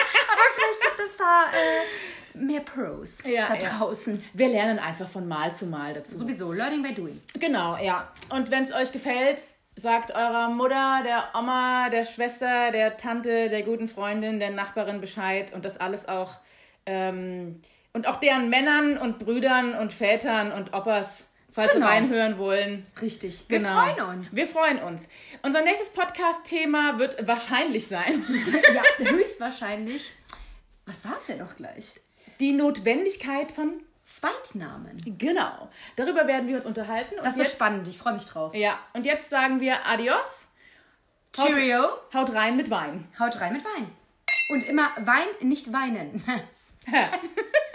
vielleicht 0.56 0.82
gibt 0.82 1.00
es 1.00 1.18
da 1.18 1.46
äh, 1.52 2.38
mehr 2.46 2.62
Pros 2.62 3.18
ja, 3.26 3.48
da 3.48 3.56
draußen. 3.56 4.16
Ja. 4.16 4.22
Wir 4.34 4.48
lernen 4.50 4.80
einfach 4.80 5.08
von 5.08 5.28
Mal 5.28 5.56
zu 5.56 5.66
Mal 5.66 5.96
dazu. 5.96 6.16
Sowieso, 6.16 6.52
Learning 6.52 6.84
by 6.84 6.94
Doing. 6.94 7.22
Genau, 7.40 7.78
ja. 7.78 8.12
Und 8.30 8.52
wenn 8.52 8.64
es 8.64 8.72
euch 8.72 8.92
gefällt, 8.92 9.44
sagt 9.76 10.12
eurer 10.12 10.50
Mutter, 10.50 11.02
der 11.04 11.30
Oma, 11.34 11.90
der 11.90 12.06
Schwester, 12.06 12.72
der 12.72 12.98
Tante, 12.98 13.50
der 13.50 13.64
guten 13.64 13.88
Freundin, 13.88 14.40
der 14.40 14.52
Nachbarin 14.52 15.02
Bescheid 15.02 15.52
und 15.54 15.66
das 15.66 15.78
alles 15.78 16.08
auch 16.08 16.36
ähm, 16.86 17.62
und 17.94 18.08
auch 18.08 18.18
deren 18.18 18.50
Männern 18.50 18.98
und 18.98 19.20
Brüdern 19.20 19.78
und 19.78 19.94
Vätern 19.94 20.52
und 20.52 20.74
Opas, 20.74 21.28
falls 21.52 21.74
genau. 21.74 21.86
sie 21.86 21.92
reinhören 21.92 22.38
wollen. 22.38 22.86
Richtig. 23.02 23.46
Wir 23.48 23.60
genau. 23.60 23.80
freuen 23.80 24.20
uns. 24.20 24.36
Wir 24.36 24.48
freuen 24.48 24.80
uns. 24.80 25.08
Unser 25.44 25.62
nächstes 25.62 25.90
Podcast-Thema 25.92 26.98
wird 26.98 27.28
wahrscheinlich 27.28 27.88
sein. 27.88 28.24
ja, 28.74 29.06
höchstwahrscheinlich. 29.12 30.12
Was 30.86 31.06
war 31.06 31.16
es 31.18 31.26
denn 31.28 31.38
noch 31.38 31.56
gleich? 31.56 32.00
Die 32.40 32.52
Notwendigkeit 32.52 33.52
von 33.52 33.82
Zweitnamen. 34.06 34.98
Genau. 35.18 35.70
Darüber 35.96 36.28
werden 36.28 36.48
wir 36.48 36.58
uns 36.58 36.66
unterhalten. 36.66 37.16
das 37.24 37.38
wird 37.38 37.50
spannend. 37.50 37.88
Ich 37.88 37.98
freue 37.98 38.14
mich 38.14 38.26
drauf. 38.26 38.54
Ja. 38.54 38.80
Und 38.94 39.06
jetzt 39.06 39.30
sagen 39.30 39.60
wir 39.60 39.86
Adios. 39.86 40.48
Cheerio. 41.32 41.82
Haut, 41.82 42.14
haut 42.14 42.36
rein 42.36 42.58
mit 42.58 42.70
Wein. 42.70 43.08
Haut 43.20 43.40
rein 43.40 43.54
mit 43.54 43.64
Wein. 43.64 43.92
Und 44.50 44.64
immer 44.64 44.92
Wein, 44.98 45.28
nicht 45.42 45.72
weinen. 45.72 46.24
Pat 46.86 47.20